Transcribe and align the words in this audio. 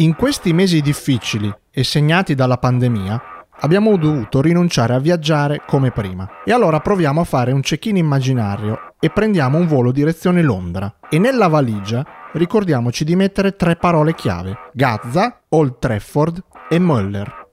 In 0.00 0.14
questi 0.14 0.52
mesi 0.52 0.80
difficili 0.80 1.52
e 1.72 1.82
segnati 1.82 2.36
dalla 2.36 2.56
pandemia, 2.56 3.20
abbiamo 3.62 3.96
dovuto 3.96 4.40
rinunciare 4.40 4.94
a 4.94 5.00
viaggiare 5.00 5.62
come 5.66 5.90
prima. 5.90 6.42
E 6.44 6.52
allora 6.52 6.78
proviamo 6.78 7.20
a 7.20 7.24
fare 7.24 7.50
un 7.50 7.62
check-in 7.62 7.96
immaginario 7.96 8.94
e 9.00 9.10
prendiamo 9.10 9.58
un 9.58 9.66
volo 9.66 9.90
direzione 9.90 10.40
Londra. 10.40 10.98
E 11.10 11.18
nella 11.18 11.48
valigia 11.48 12.06
ricordiamoci 12.34 13.02
di 13.02 13.16
mettere 13.16 13.56
tre 13.56 13.74
parole 13.74 14.14
chiave: 14.14 14.70
Gazza, 14.72 15.40
Old 15.48 15.80
Trafford 15.80 16.44
e 16.68 16.78
Möller. 16.78 17.46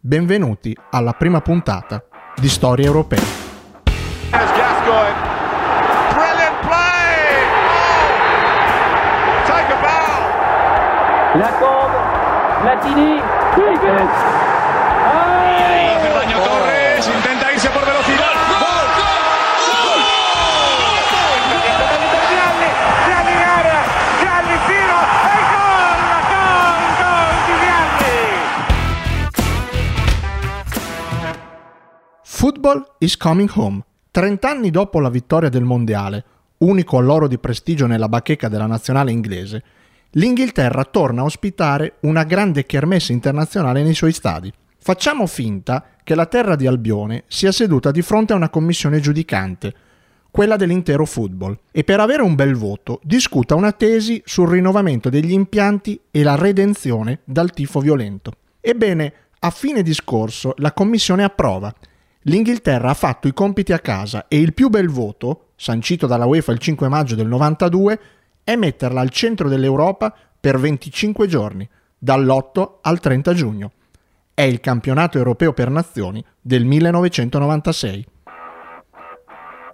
Benvenuti 0.00 0.76
alla 0.90 1.12
prima 1.12 1.40
puntata 1.40 2.02
di 2.34 2.48
Storie 2.48 2.86
Europee. 2.86 3.47
La 11.38 11.52
Combe, 11.52 11.96
Platini, 12.62 13.22
Higgins. 13.54 14.10
Ahí 15.06 16.00
Ferdaño 16.02 16.38
Torres 16.42 17.06
e. 17.06 17.12
Football 32.24 32.84
is 32.98 33.16
coming 33.16 33.48
home. 33.54 33.84
30 34.10 34.48
anni 34.48 34.70
dopo 34.70 34.98
la 34.98 35.08
vittoria 35.08 35.48
del 35.48 35.62
mondiale, 35.62 36.24
unico 36.58 36.98
all'oro 36.98 37.28
di 37.28 37.38
prestigio 37.38 37.86
nella 37.86 38.08
bacheca 38.08 38.48
della 38.48 38.66
nazionale 38.66 39.12
inglese, 39.12 39.62
l'Inghilterra 40.12 40.84
torna 40.84 41.22
a 41.22 41.24
ospitare 41.24 41.96
una 42.00 42.24
grande 42.24 42.64
kermesse 42.64 43.12
internazionale 43.12 43.82
nei 43.82 43.94
suoi 43.94 44.12
stadi. 44.12 44.52
Facciamo 44.80 45.26
finta 45.26 45.84
che 46.02 46.14
la 46.14 46.26
terra 46.26 46.56
di 46.56 46.66
Albione 46.66 47.24
sia 47.26 47.52
seduta 47.52 47.90
di 47.90 48.00
fronte 48.00 48.32
a 48.32 48.36
una 48.36 48.48
commissione 48.48 49.00
giudicante, 49.00 49.74
quella 50.30 50.56
dell'intero 50.56 51.04
football, 51.04 51.58
e 51.70 51.84
per 51.84 52.00
avere 52.00 52.22
un 52.22 52.34
bel 52.34 52.54
voto 52.54 53.00
discuta 53.02 53.54
una 53.54 53.72
tesi 53.72 54.22
sul 54.24 54.48
rinnovamento 54.48 55.10
degli 55.10 55.32
impianti 55.32 56.00
e 56.10 56.22
la 56.22 56.36
redenzione 56.36 57.20
dal 57.24 57.50
tifo 57.50 57.80
violento. 57.80 58.32
Ebbene, 58.60 59.12
a 59.40 59.50
fine 59.50 59.82
discorso 59.82 60.54
la 60.56 60.72
commissione 60.72 61.24
approva. 61.24 61.74
L'Inghilterra 62.22 62.90
ha 62.90 62.94
fatto 62.94 63.28
i 63.28 63.34
compiti 63.34 63.72
a 63.72 63.78
casa 63.78 64.26
e 64.28 64.38
il 64.38 64.54
più 64.54 64.68
bel 64.68 64.88
voto, 64.88 65.50
sancito 65.56 66.06
dalla 66.06 66.26
UEFA 66.26 66.52
il 66.52 66.58
5 66.58 66.88
maggio 66.88 67.14
del 67.14 67.26
92, 67.26 68.00
è 68.48 68.56
metterla 68.56 69.02
al 69.02 69.10
centro 69.10 69.46
dell'Europa 69.46 70.10
per 70.40 70.58
25 70.58 71.26
giorni, 71.26 71.68
dall'8 71.98 72.76
al 72.80 72.98
30 72.98 73.34
giugno. 73.34 73.72
È 74.32 74.40
il 74.40 74.60
campionato 74.60 75.18
europeo 75.18 75.52
per 75.52 75.68
nazioni 75.68 76.24
del 76.40 76.64
1996. 76.64 78.06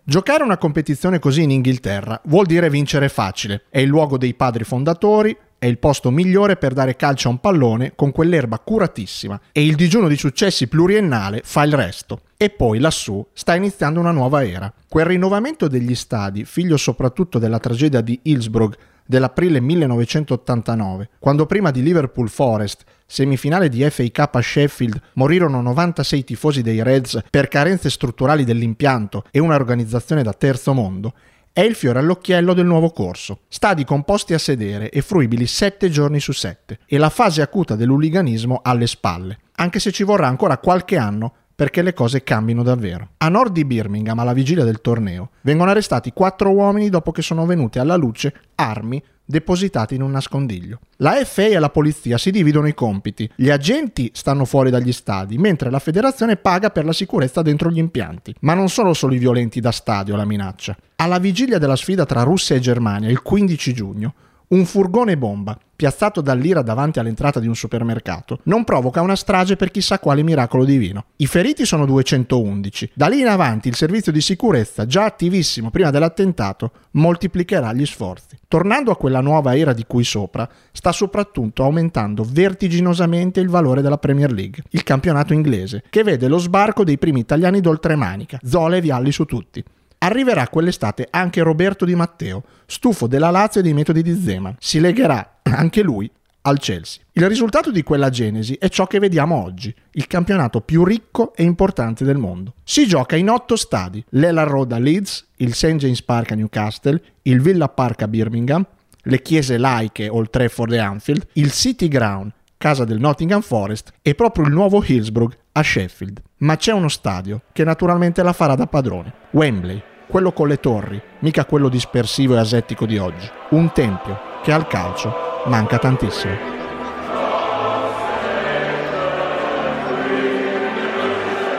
Giocare 0.07 0.45
una 0.45 0.59
competizione 0.59 1.19
così 1.19 1.45
in 1.45 1.51
Inghilterra 1.51 2.21
vuol 2.27 2.45
dire 2.45 2.69
vincere 2.69 3.09
facile. 3.09 3.63
È 3.71 3.79
il 3.79 3.89
luogo 3.89 4.19
dei 4.19 4.35
padri 4.35 4.63
fondatori, 4.63 5.35
è 5.57 5.65
il 5.65 5.79
posto 5.79 6.11
migliore 6.11 6.57
per 6.57 6.75
dare 6.75 6.95
calcio 6.95 7.29
a 7.29 7.31
un 7.31 7.41
pallone 7.41 7.93
con 7.95 8.13
quell'erba 8.13 8.59
curatissima 8.59 9.41
e 9.51 9.65
il 9.65 9.77
digiuno 9.77 10.07
di 10.09 10.19
successi 10.19 10.69
pluriennale 10.69 11.41
fa 11.43 11.63
il 11.63 11.73
resto. 11.73 12.21
E 12.37 12.51
poi 12.51 12.81
lassù 12.81 13.27
sta 13.33 13.55
iniziando 13.55 13.99
una 13.99 14.11
nuova 14.11 14.45
era. 14.47 14.71
Quel 14.87 15.07
rinnovamento 15.07 15.69
degli 15.69 15.95
stadi, 15.95 16.45
figlio 16.45 16.77
soprattutto 16.77 17.39
della 17.39 17.59
tragedia 17.59 18.03
di 18.03 18.21
Hillsborough 18.25 18.77
dell'aprile 19.07 19.61
1989, 19.61 21.09
quando 21.19 21.47
prima 21.47 21.71
di 21.71 21.83
Liverpool 21.83 22.29
Forest, 22.29 22.85
semifinale 23.07 23.69
di 23.69 23.89
FA 23.91 24.05
Cup 24.11 24.35
a 24.37 24.43
Sheffield, 24.43 25.01
morirono 25.15 25.61
96 25.61 26.25
tifosi 26.25 26.63
dei 26.63 26.83
Reds 26.83 27.23
per 27.31 27.49
carenze 27.49 27.91
strutturali 27.91 28.45
dell'impianto 28.45 29.25
e 29.31 29.39
una 29.39 29.55
organizzazione 29.55 30.23
da 30.23 30.33
terzo 30.33 30.73
mondo, 30.73 31.15
è 31.53 31.61
il 31.61 31.77
fiore 31.77 32.01
all'occhiello 32.01 32.53
del 32.53 32.67
nuovo 32.67 32.91
corso. 32.91 33.43
Stadi 33.49 33.85
composti 33.85 34.35
a 34.35 34.39
sedere 34.39 34.91
e 34.91 35.03
fruibili 35.03 35.47
7 35.47 35.89
giorni 35.89 36.19
su 36.19 36.33
7 36.33 36.81
e 36.85 36.99
la 36.99 37.11
fase 37.11 37.43
acuta 37.43 37.77
dell'uliganismo 37.77 38.61
alle 38.63 38.89
spalle, 38.89 39.39
anche 39.57 39.79
se 39.79 39.93
ci 39.93 40.03
vorrà 40.03 40.27
ancora 40.27 40.59
qualche 40.59 40.97
anno 40.97 41.35
perché 41.55 41.83
le 41.83 41.95
cose 41.95 42.23
cambino 42.23 42.63
davvero. 42.63 43.11
A 43.19 43.29
nord 43.29 43.53
di 43.53 43.65
Birmingham, 43.65 44.19
alla 44.19 44.33
vigilia 44.33 44.65
del 44.65 44.81
torneo, 44.81 45.31
vengono 45.43 45.71
arrestati 45.71 46.13
quattro 46.13 46.51
uomini 46.51 46.89
dopo 46.89 47.13
che 47.13 47.23
sono 47.23 47.47
venute 47.47 47.79
alla 47.79 47.97
luce 47.97 48.35
armi 48.57 49.03
depositate 49.27 49.95
in 49.95 50.03
un 50.03 50.11
nascondiglio. 50.11 50.81
La 50.97 51.15
FA 51.25 51.47
e 51.47 51.59
la 51.59 51.71
polizia 51.71 52.19
si 52.19 52.31
dividono 52.31 52.67
i 52.67 52.75
compiti. 52.75 53.31
Gli 53.35 53.51
agenti 53.51 54.11
stanno 54.13 54.45
fuori 54.45 54.71
dagli 54.71 54.93
stadi, 54.93 55.39
mentre 55.39 55.71
la 55.71 55.79
federazione 55.79 56.37
paga 56.37 56.71
per 56.71 56.85
la 56.85 56.93
sicurezza 56.93 57.43
dentro 57.43 57.71
gli 57.71 57.79
impianti. 57.79 58.35
Ma 58.41 58.55
non 58.55 58.69
sono 58.69 58.93
solo 58.93 59.15
i 59.15 59.19
violenti 59.19 59.61
da 59.61 59.71
stadio 59.71 60.17
la 60.17 60.27
minaccia. 60.27 60.77
Alla 60.97 61.19
vigilia 61.19 61.59
della 61.59 61.77
sfida 61.77 62.05
tra 62.05 62.23
Russia 62.23 62.55
e 62.55 62.61
Germania, 62.61 63.09
il 63.09 63.23
15 63.23 63.73
giugno, 63.73 64.15
un 64.49 64.65
furgone 64.67 65.17
bomba, 65.17 65.59
piazzato 65.75 66.21
dall'ira 66.21 66.63
davanti 66.63 66.99
all'entrata 66.99 67.41
di 67.41 67.49
un 67.49 67.57
supermercato, 67.57 68.41
non 68.45 68.65
provoca 68.65 69.01
una 69.01 69.17
strage 69.17 69.57
per 69.57 69.71
chissà 69.71 69.99
quale 69.99 70.23
miracolo 70.23 70.65
divino. 70.65 71.07
I 71.17 71.27
feriti 71.27 71.65
sono 71.65 71.87
211. 71.87 72.93
Da 72.95 73.09
lì 73.09 73.21
in 73.21 73.27
avanti 73.27 73.69
il 73.69 73.75
servizio 73.75 74.13
di 74.13 74.21
sicurezza, 74.21 74.87
già 74.87 75.05
attivissimo 75.05 75.71
prima 75.71 75.91
dell'attentato, 75.91 76.71
moltiplicherà 76.93 77.73
gli 77.73 77.87
sforzi. 77.87 78.39
Tornando 78.47 78.91
a 78.91 78.97
quella 78.97 79.21
nuova 79.21 79.57
era 79.57 79.73
di 79.73 79.85
cui 79.87 80.05
sopra, 80.05 80.49
sta 80.73 80.93
soprattutto 80.93 81.65
aumentando 81.65 82.25
vertiginosamente 82.29 83.41
il 83.41 83.49
valore 83.49 83.83
della 83.83 83.99
Premier 83.99 84.33
League, 84.33 84.63
il 84.71 84.85
campionato 84.85 85.33
inglese, 85.33 85.83
che 85.91 86.03
vede 86.03 86.29
lo 86.29 86.39
sbarco 86.39 86.85
dei 86.85 86.99
primi 86.99 87.21
italiani 87.21 87.61
d'oltremanica, 87.61 88.39
Zole 88.43 88.77
e 88.77 88.81
Vialli 88.81 89.11
su 89.11 89.25
tutti. 89.25 89.65
Arriverà 90.05 90.49
quell'estate 90.49 91.09
anche 91.11 91.41
Roberto 91.41 91.87
Di 91.87 91.95
Matteo, 91.95 92.45
stufo 92.67 93.07
della 93.07 93.31
Lazio 93.31 93.61
e 93.61 93.63
dei 93.63 93.73
metodi 93.73 94.03
di 94.03 94.15
Zeman. 94.15 94.57
Si 94.59 94.79
legherà 94.79 95.39
anche 95.45 95.83
lui 95.83 96.11
al 96.43 96.59
Chelsea. 96.59 97.03
Il 97.13 97.27
risultato 97.27 97.71
di 97.71 97.83
quella 97.83 98.11
genesi 98.11 98.53
è 98.61 98.69
ciò 98.69 98.87
che 98.87 98.99
vediamo 98.99 99.43
oggi, 99.43 99.75
il 99.93 100.07
campionato 100.07 100.61
più 100.61 100.85
ricco 100.85 101.35
e 101.35 101.43
importante 101.43 102.05
del 102.05 102.19
mondo. 102.19 102.53
Si 102.65 102.87
gioca 102.87 103.17
in 103.17 103.31
otto 103.31 103.57
stadi, 103.57 104.05
l'Ella 104.11 104.43
Road 104.43 104.73
a 104.73 104.79
Leeds, 104.79 105.27
il 105.37 105.55
St. 105.55 105.77
James 105.77 106.03
Park 106.03 106.33
a 106.33 106.35
Newcastle, 106.35 107.01
il 107.23 107.41
Villa 107.41 107.71
Park 107.71 108.03
a 108.03 108.09
Birmingham, 108.09 108.67
le 109.05 109.23
chiese 109.23 109.57
laiche 109.57 110.11
Old 110.11 110.29
Trafford 110.29 110.73
e 110.75 110.79
Anfield, 110.79 111.29
il 111.33 111.51
City 111.51 111.89
Ground, 111.89 112.31
casa 112.59 112.85
del 112.85 113.01
Nottingham 113.01 113.41
Forest, 113.41 113.93
e 114.03 114.15
proprio 114.15 114.45
il 114.45 114.53
nuovo 114.53 114.85
Hillsborough 114.87 115.35
a 115.53 115.63
Sheffield. 115.63 116.21
Ma 116.39 116.57
c'è 116.57 116.73
uno 116.73 116.89
stadio 116.89 117.41
che 117.53 117.65
naturalmente 117.65 118.23
la 118.23 118.35
farà 118.35 118.55
da 118.55 118.67
padrone, 118.67 119.13
Wembley, 119.31 119.83
quello 120.07 120.33
con 120.33 120.49
le 120.49 120.61
torri, 120.61 121.01
mica 121.21 121.45
quello 121.45 121.69
dispersivo 121.69 122.35
e 122.35 122.39
asettico 122.39 122.87
di 122.87 122.99
oggi. 122.99 123.29
Un 123.51 123.73
tempio 123.73 124.19
che 124.43 124.53
al 124.53 124.67
calcio 124.67 125.43
manca 125.47 125.79
tantissimo. 125.79 126.53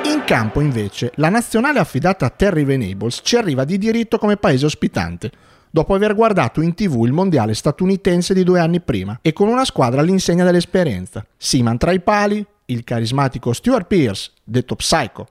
In 0.03 0.23
campo 0.25 0.61
invece 0.61 1.11
la 1.16 1.29
nazionale 1.29 1.79
affidata 1.79 2.25
a 2.25 2.29
Terry 2.29 2.63
Venables 2.63 3.22
ci 3.23 3.35
arriva 3.35 3.63
di 3.63 3.78
diritto 3.78 4.17
come 4.17 4.38
paese 4.38 4.66
ospitante, 4.66 5.31
dopo 5.69 5.94
aver 5.94 6.16
guardato 6.16 6.61
in 6.61 6.73
tv 6.73 7.03
il 7.03 7.11
mondiale 7.11 7.53
statunitense 7.53 8.34
di 8.34 8.44
due 8.44 8.59
anni 8.59 8.79
prima 8.79 9.19
e 9.22 9.34
con 9.34 9.50
una 9.50 9.66
squadra 9.66 10.01
all'insegna 10.01 10.44
dell'esperienza. 10.44 11.25
Seaman 11.35 11.78
tra 11.78 11.91
i 11.91 12.00
pali, 12.00 12.44
il 12.67 12.84
carismatico 12.84 13.53
Stuart 13.53 13.85
Pierce, 13.85 14.31
detto 14.44 14.75
Psycho, 14.75 15.28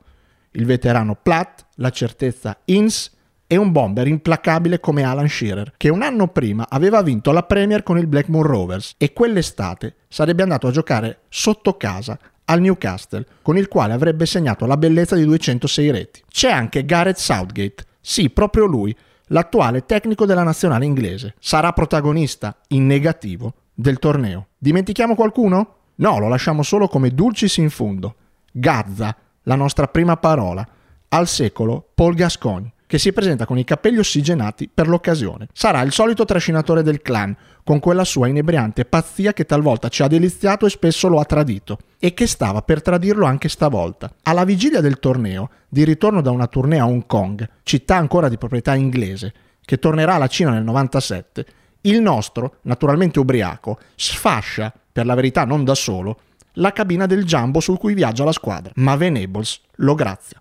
il 0.55 0.67
veterano 0.67 1.17
Platt, 1.21 1.67
la 1.77 1.91
certezza 1.91 2.59
Ince 2.67 3.11
e 3.47 3.57
un 3.57 3.73
bomber 3.73 4.07
implacabile 4.07 4.81
come 4.81 5.03
Alan 5.03 5.29
Shearer, 5.29 5.75
che 5.77 5.89
un 5.89 6.03
anno 6.03 6.29
prima 6.29 6.67
aveva 6.69 7.03
vinto 7.03 7.31
la 7.31 7.43
Premier 7.43 7.83
con 7.83 7.99
il 7.99 8.07
Blackmoor 8.07 8.47
Rovers 8.47 8.95
e 8.99 9.13
quell'estate 9.13 9.97
sarebbe 10.09 10.43
andato 10.43 10.67
a 10.67 10.71
giocare 10.71 11.21
sotto 11.29 11.77
casa 11.77 12.19
al 12.47 12.61
Newcastle, 12.61 13.25
con 13.43 13.57
il 13.57 13.69
quale 13.69 13.93
avrebbe 13.93 14.27
segnato 14.27 14.67
la 14.67 14.77
bellezza 14.77 15.15
di 15.15 15.25
206 15.25 15.91
reti. 15.91 16.23
C'è 16.29 16.51
anche 16.51 16.85
Gareth 16.85 17.17
Southgate, 17.17 17.85
sì, 18.01 18.29
proprio 18.31 18.67
lui, 18.67 18.95
l'attuale 19.29 19.87
tecnico 19.87 20.27
della 20.27 20.43
nazionale 20.43 20.85
inglese. 20.85 21.35
Sarà 21.39 21.73
protagonista 21.73 22.57
in 22.69 22.87
negativo 22.87 23.55
del 23.73 23.99
torneo. 23.99 24.49
Dimentichiamo 24.59 25.15
qualcuno? 25.15 25.77
No, 25.97 26.19
lo 26.19 26.29
lasciamo 26.29 26.63
solo 26.63 26.89
come 26.89 27.11
dulcis 27.11 27.57
in 27.57 27.71
fundo. 27.71 28.17
Gazza, 28.53 29.17
la 29.45 29.55
nostra 29.55 29.89
prima 29.89 30.17
parola. 30.17 30.67
Al 31.09 31.29
secolo 31.29 31.91
Paul 31.95 32.15
Gascogne, 32.15 32.73
che 32.87 32.99
si 32.99 33.13
presenta 33.13 33.47
con 33.47 33.59
i 33.59 33.65
capelli 33.65 33.99
ossigenati 33.99 34.71
per 34.73 34.89
l'occasione. 34.89 35.49
Sarà 35.53 35.81
il 35.83 35.93
solito 35.93 36.25
trascinatore 36.25 36.83
del 36.83 37.03
clan, 37.03 37.37
con 37.65 37.81
quella 37.81 38.05
sua 38.05 38.29
inebriante 38.29 38.85
pazzia 38.85 39.33
che 39.33 39.47
talvolta 39.47 39.89
ci 39.89 40.03
ha 40.03 40.09
deliziato 40.09 40.67
e 40.67 40.71
spesso 40.71 41.09
lo 41.09 41.19
ha 41.19 41.25
tradito, 41.25 41.79
e 41.99 42.15
che 42.15 42.27
stava 42.27 42.63
per 42.63 42.83
tradirlo 42.83 43.25
anche 43.25 43.49
stavolta. 43.49 44.13
Alla 44.23 44.45
vigilia 44.45 44.81
del 44.81 44.99
torneo, 44.99 45.51
di 45.69 45.85
ritorno 45.85 46.21
da 46.21 46.31
una 46.31 46.47
tournée 46.47 46.79
a 46.79 46.87
Hong 46.87 47.07
Kong, 47.07 47.49
città 47.63 47.97
ancora 47.97 48.29
di 48.29 48.39
proprietà 48.39 48.75
inglese, 48.75 49.33
che 49.65 49.79
tornerà 49.79 50.15
alla 50.15 50.29
Cina 50.29 50.51
nel 50.51 50.65
97, 50.65 51.47
Il 51.83 52.01
nostro, 52.01 52.57
naturalmente 52.63 53.19
ubriaco, 53.19 53.79
sfascia, 53.95 54.73
per 54.93 55.05
la 55.05 55.15
verità 55.15 55.45
non 55.45 55.65
da 55.65 55.75
solo, 55.75 56.19
la 56.55 56.73
cabina 56.73 57.07
del 57.07 57.25
Jumbo 57.25 57.61
su 57.61 57.77
cui 57.77 57.95
viaggia 57.95 58.25
la 58.25 58.33
squadra, 58.33 58.73
ma 58.77 58.97
Venables 58.97 59.61
lo 59.77 59.95
grazia. 59.95 60.39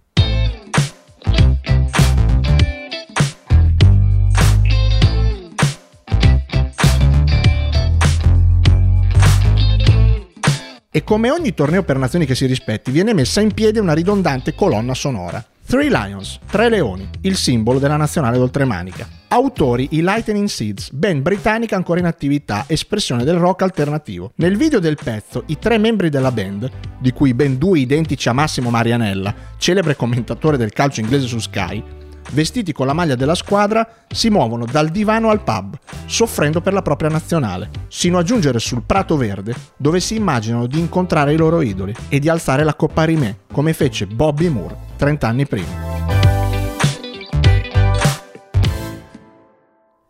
E 10.96 11.04
come 11.04 11.32
ogni 11.32 11.56
torneo 11.56 11.82
per 11.82 11.98
nazioni 11.98 12.28
che 12.28 12.36
si 12.36 12.46
rispetti, 12.46 12.92
viene 12.92 13.14
messa 13.14 13.42
in 13.42 13.52
piedi 13.52 13.80
una 13.80 13.94
ridondante 13.94 14.54
colonna 14.54 14.94
sonora. 14.94 15.44
Three 15.66 15.90
Lions, 15.90 16.40
Tre 16.46 16.70
Leoni, 16.70 17.10
il 17.22 17.36
simbolo 17.36 17.80
della 17.80 17.98
nazionale 17.98 18.38
d'oltremanica. 18.38 19.23
Autori 19.34 19.88
i 19.94 20.04
Lightning 20.04 20.48
Seeds, 20.48 20.92
band 20.92 21.24
britannica 21.24 21.76
ancora 21.76 22.00
in 22.00 22.06
attività, 22.06 22.66
espressione 22.68 23.24
del 23.24 23.38
rock 23.38 23.64
alternativo. 23.64 24.32
Nel 24.36 24.58
video 24.58 24.78
del 24.78 24.96
pezzo, 25.04 25.46
i 25.48 25.58
tre 25.58 25.80
membri 25.80 26.10
della 26.10 26.32
band, 26.32 26.70
di 27.00 27.12
cui 27.14 27.34
ben 27.34 27.58
due 27.58 27.80
identici 27.80 28.30
a 28.30 28.34
Massimo 28.34 28.70
Marianella, 28.70 29.34
celebre 29.58 29.96
commentatore 29.96 30.56
del 30.56 30.72
calcio 30.72 31.00
inglese 31.00 31.26
su 31.26 31.40
Sky, 31.40 31.84
vestiti 32.30 32.74
con 32.74 32.86
la 32.86 32.94
maglia 32.94 33.16
della 33.16 33.34
squadra, 33.34 34.06
si 34.08 34.30
muovono 34.30 34.66
dal 34.66 34.90
divano 34.90 35.32
al 35.32 35.42
pub, 35.42 35.80
soffrendo 36.06 36.62
per 36.62 36.74
la 36.74 36.84
propria 36.84 37.10
nazionale, 37.10 37.72
sino 37.88 38.20
a 38.20 38.24
giungere 38.24 38.60
sul 38.60 38.84
Prato 38.86 39.18
Verde, 39.18 39.56
dove 39.78 40.00
si 40.00 40.14
immaginano 40.14 40.68
di 40.68 40.78
incontrare 40.78 41.34
i 41.34 41.38
loro 41.38 41.62
idoli 41.62 41.96
e 42.08 42.20
di 42.20 42.30
alzare 42.30 42.64
la 42.64 42.76
Coppa 42.76 43.04
Rimè, 43.04 43.36
come 43.52 43.74
fece 43.74 44.06
Bobby 44.06 44.50
Moore 44.50 44.78
30 44.96 45.28
anni 45.28 45.48
prima. 45.48 46.23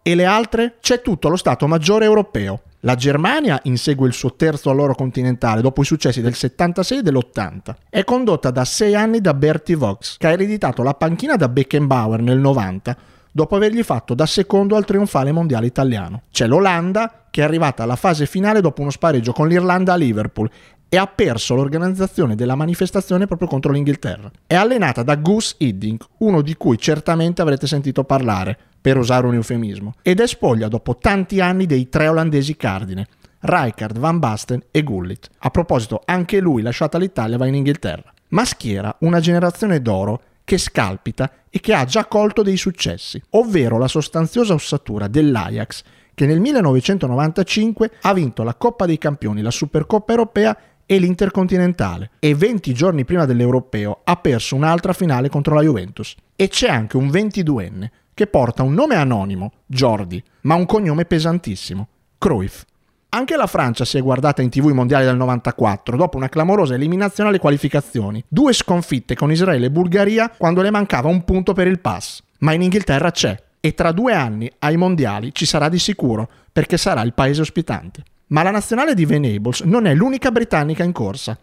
E 0.05 0.15
le 0.15 0.25
altre? 0.25 0.75
C'è 0.81 1.01
tutto 1.01 1.29
lo 1.29 1.37
Stato 1.37 1.65
Maggiore 1.65 2.03
europeo, 2.03 2.63
la 2.81 2.95
Germania 2.95 3.57
insegue 3.63 4.05
il 4.05 4.13
suo 4.13 4.35
terzo 4.35 4.69
alloro 4.69 4.93
continentale 4.95 5.61
dopo 5.61 5.81
i 5.81 5.85
successi 5.85 6.19
del 6.19 6.35
76 6.35 6.97
e 6.97 7.01
dell'80. 7.01 7.75
È 7.89 8.03
condotta 8.03 8.51
da 8.51 8.65
sei 8.65 8.95
anni 8.95 9.21
da 9.21 9.33
Bertie 9.33 9.77
Vox, 9.77 10.17
che 10.17 10.27
ha 10.27 10.31
ereditato 10.31 10.83
la 10.83 10.93
panchina 10.93 11.37
da 11.37 11.47
Beckenbauer 11.47 12.21
nel 12.21 12.39
90, 12.39 12.97
dopo 13.31 13.55
avergli 13.55 13.81
fatto 13.81 14.13
da 14.13 14.25
secondo 14.25 14.75
al 14.75 14.83
trionfale 14.83 15.31
mondiale 15.31 15.67
italiano. 15.67 16.23
C'è 16.29 16.47
l'Olanda, 16.47 17.27
che 17.31 17.39
è 17.39 17.45
arrivata 17.45 17.83
alla 17.83 17.95
fase 17.95 18.25
finale 18.25 18.59
dopo 18.59 18.81
uno 18.81 18.89
spareggio 18.89 19.31
con 19.31 19.47
l'Irlanda 19.47 19.93
a 19.93 19.95
Liverpool 19.95 20.49
e 20.93 20.97
ha 20.97 21.07
perso 21.07 21.55
l'organizzazione 21.55 22.35
della 22.35 22.53
manifestazione 22.53 23.25
proprio 23.25 23.47
contro 23.47 23.71
l'Inghilterra. 23.71 24.29
È 24.45 24.53
allenata 24.53 25.01
da 25.01 25.15
Gus 25.15 25.55
Hiddink, 25.57 26.05
uno 26.19 26.43
di 26.43 26.55
cui 26.55 26.77
certamente 26.77 27.41
avrete 27.41 27.65
sentito 27.65 28.03
parlare, 28.03 28.55
per 28.79 28.97
usare 28.97 29.25
un 29.25 29.33
eufemismo, 29.33 29.95
ed 30.03 30.19
è 30.19 30.27
spoglia 30.27 30.67
dopo 30.67 30.97
tanti 30.97 31.41
anni 31.41 31.65
dei 31.65 31.89
tre 31.89 32.09
olandesi 32.09 32.55
cardine, 32.55 33.07
Rijkaard, 33.39 33.97
Van 33.97 34.19
Basten 34.19 34.61
e 34.69 34.83
Gullit. 34.83 35.31
A 35.39 35.49
proposito, 35.49 35.99
anche 36.05 36.39
lui, 36.39 36.61
lasciata 36.61 36.99
l'Italia, 36.99 37.39
va 37.39 37.47
in 37.47 37.55
Inghilterra. 37.55 38.13
Ma 38.27 38.45
schiera 38.45 38.95
una 38.99 39.19
generazione 39.19 39.81
d'oro 39.81 40.21
che 40.43 40.59
scalpita 40.59 41.31
e 41.49 41.59
che 41.59 41.73
ha 41.73 41.85
già 41.85 42.05
colto 42.05 42.43
dei 42.43 42.57
successi, 42.57 43.19
ovvero 43.31 43.79
la 43.79 43.87
sostanziosa 43.87 44.53
ossatura 44.53 45.07
dell'Ajax, 45.07 45.83
che 46.13 46.27
nel 46.27 46.39
1995 46.39 47.91
ha 48.01 48.13
vinto 48.13 48.43
la 48.43 48.53
Coppa 48.53 48.85
dei 48.85 48.99
Campioni, 48.99 49.41
la 49.41 49.49
Supercoppa 49.49 50.11
europea 50.11 50.55
e 50.85 50.97
l'Intercontinentale 50.97 52.11
e 52.19 52.35
20 52.35 52.73
giorni 52.73 53.05
prima 53.05 53.25
dell'Europeo 53.25 54.01
ha 54.03 54.15
perso 54.17 54.55
un'altra 54.55 54.93
finale 54.93 55.29
contro 55.29 55.55
la 55.55 55.61
Juventus. 55.61 56.15
E 56.35 56.47
c'è 56.47 56.69
anche 56.69 56.97
un 56.97 57.07
22enne 57.07 57.87
che 58.13 58.27
porta 58.27 58.63
un 58.63 58.73
nome 58.73 58.95
anonimo, 58.95 59.51
Jordi, 59.65 60.23
ma 60.41 60.55
un 60.55 60.65
cognome 60.65 61.05
pesantissimo, 61.05 61.87
Cruyff. 62.17 62.63
Anche 63.09 63.35
la 63.35 63.47
Francia 63.47 63.85
si 63.85 63.97
è 63.97 64.01
guardata 64.01 64.41
in 64.41 64.49
tv 64.49 64.69
i 64.69 64.73
mondiali 64.73 65.05
del 65.05 65.17
94 65.17 65.95
dopo 65.95 66.17
una 66.17 66.29
clamorosa 66.29 66.73
eliminazione 66.73 67.29
alle 67.29 67.39
qualificazioni, 67.39 68.23
due 68.27 68.53
sconfitte 68.53 69.15
con 69.15 69.31
Israele 69.31 69.67
e 69.67 69.71
Bulgaria 69.71 70.29
quando 70.35 70.61
le 70.63 70.71
mancava 70.71 71.09
un 71.09 71.23
punto 71.23 71.53
per 71.53 71.67
il 71.67 71.79
pass. 71.79 72.23
Ma 72.39 72.53
in 72.53 72.63
Inghilterra 72.63 73.11
c'è 73.11 73.37
e 73.59 73.73
tra 73.75 73.91
due 73.91 74.13
anni 74.13 74.51
ai 74.59 74.77
mondiali 74.77 75.31
ci 75.31 75.45
sarà 75.45 75.69
di 75.69 75.79
sicuro 75.79 76.27
perché 76.51 76.75
sarà 76.77 77.01
il 77.03 77.13
paese 77.13 77.41
ospitante. 77.41 78.03
Ma 78.33 78.41
la 78.41 78.49
nazionale 78.49 78.95
di 78.95 79.05
Venables 79.05 79.61
non 79.61 79.85
è 79.85 79.93
l'unica 79.93 80.31
britannica 80.31 80.83
in 80.83 80.91
corsa. 80.91 81.37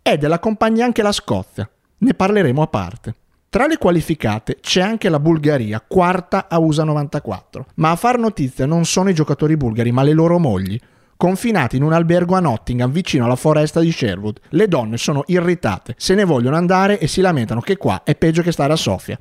È 0.00 0.16
della 0.16 0.38
compagnia 0.38 0.86
anche 0.86 1.02
la 1.02 1.12
Scozia. 1.12 1.68
Ne 1.98 2.14
parleremo 2.14 2.62
a 2.62 2.66
parte. 2.66 3.14
Tra 3.50 3.66
le 3.66 3.76
qualificate 3.76 4.56
c'è 4.58 4.80
anche 4.80 5.10
la 5.10 5.20
Bulgaria, 5.20 5.84
quarta 5.86 6.48
a 6.48 6.58
USA 6.58 6.84
94. 6.84 7.66
Ma 7.74 7.90
a 7.90 7.96
far 7.96 8.16
notizia 8.16 8.64
non 8.64 8.86
sono 8.86 9.10
i 9.10 9.14
giocatori 9.14 9.54
bulgari, 9.58 9.92
ma 9.92 10.02
le 10.02 10.14
loro 10.14 10.38
mogli, 10.38 10.80
confinati 11.14 11.76
in 11.76 11.82
un 11.82 11.92
albergo 11.92 12.34
a 12.36 12.40
Nottingham 12.40 12.90
vicino 12.90 13.26
alla 13.26 13.36
foresta 13.36 13.80
di 13.80 13.92
Sherwood. 13.92 14.40
Le 14.48 14.66
donne 14.66 14.96
sono 14.96 15.24
irritate, 15.26 15.94
se 15.98 16.14
ne 16.14 16.24
vogliono 16.24 16.56
andare 16.56 16.98
e 16.98 17.06
si 17.06 17.20
lamentano 17.20 17.60
che 17.60 17.76
qua 17.76 18.00
è 18.02 18.14
peggio 18.14 18.40
che 18.40 18.52
stare 18.52 18.72
a 18.72 18.76
Sofia. 18.76 19.20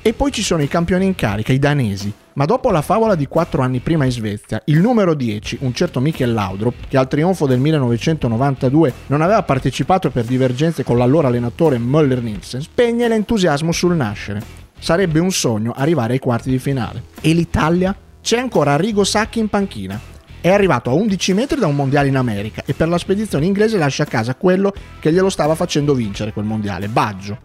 E 0.00 0.12
poi 0.14 0.32
ci 0.32 0.42
sono 0.42 0.62
i 0.62 0.68
campioni 0.68 1.04
in 1.04 1.14
carica, 1.14 1.52
i 1.52 1.58
danesi. 1.58 2.24
Ma 2.36 2.44
dopo 2.44 2.70
la 2.70 2.82
favola 2.82 3.14
di 3.14 3.26
quattro 3.28 3.62
anni 3.62 3.78
prima 3.78 4.04
in 4.04 4.10
Svezia, 4.10 4.60
il 4.66 4.78
numero 4.78 5.14
10, 5.14 5.58
un 5.60 5.72
certo 5.72 6.00
Michael 6.00 6.34
Laudrup, 6.34 6.86
che 6.86 6.98
al 6.98 7.08
trionfo 7.08 7.46
del 7.46 7.58
1992 7.58 8.92
non 9.06 9.22
aveva 9.22 9.42
partecipato 9.42 10.10
per 10.10 10.26
divergenze 10.26 10.84
con 10.84 10.98
l'allora 10.98 11.28
allenatore 11.28 11.78
Möller 11.78 12.20
Nielsen, 12.20 12.60
spegne 12.60 13.08
l'entusiasmo 13.08 13.72
sul 13.72 13.96
nascere. 13.96 14.42
Sarebbe 14.78 15.18
un 15.18 15.30
sogno 15.30 15.72
arrivare 15.74 16.12
ai 16.12 16.18
quarti 16.18 16.50
di 16.50 16.58
finale. 16.58 17.04
E 17.22 17.32
l'Italia? 17.32 17.96
C'è 18.20 18.36
ancora 18.36 18.72
Arrigo 18.72 19.02
Sacchi 19.02 19.38
in 19.38 19.48
panchina. 19.48 19.98
È 20.38 20.50
arrivato 20.50 20.90
a 20.90 20.92
11 20.92 21.32
metri 21.32 21.58
da 21.58 21.66
un 21.66 21.74
mondiale 21.74 22.08
in 22.08 22.18
America 22.18 22.62
e 22.66 22.74
per 22.74 22.88
la 22.88 22.98
spedizione 22.98 23.46
inglese 23.46 23.78
lascia 23.78 24.02
a 24.02 24.06
casa 24.06 24.34
quello 24.34 24.74
che 25.00 25.10
glielo 25.10 25.30
stava 25.30 25.54
facendo 25.54 25.94
vincere 25.94 26.34
quel 26.34 26.44
mondiale, 26.44 26.88
Baggio 26.88 27.38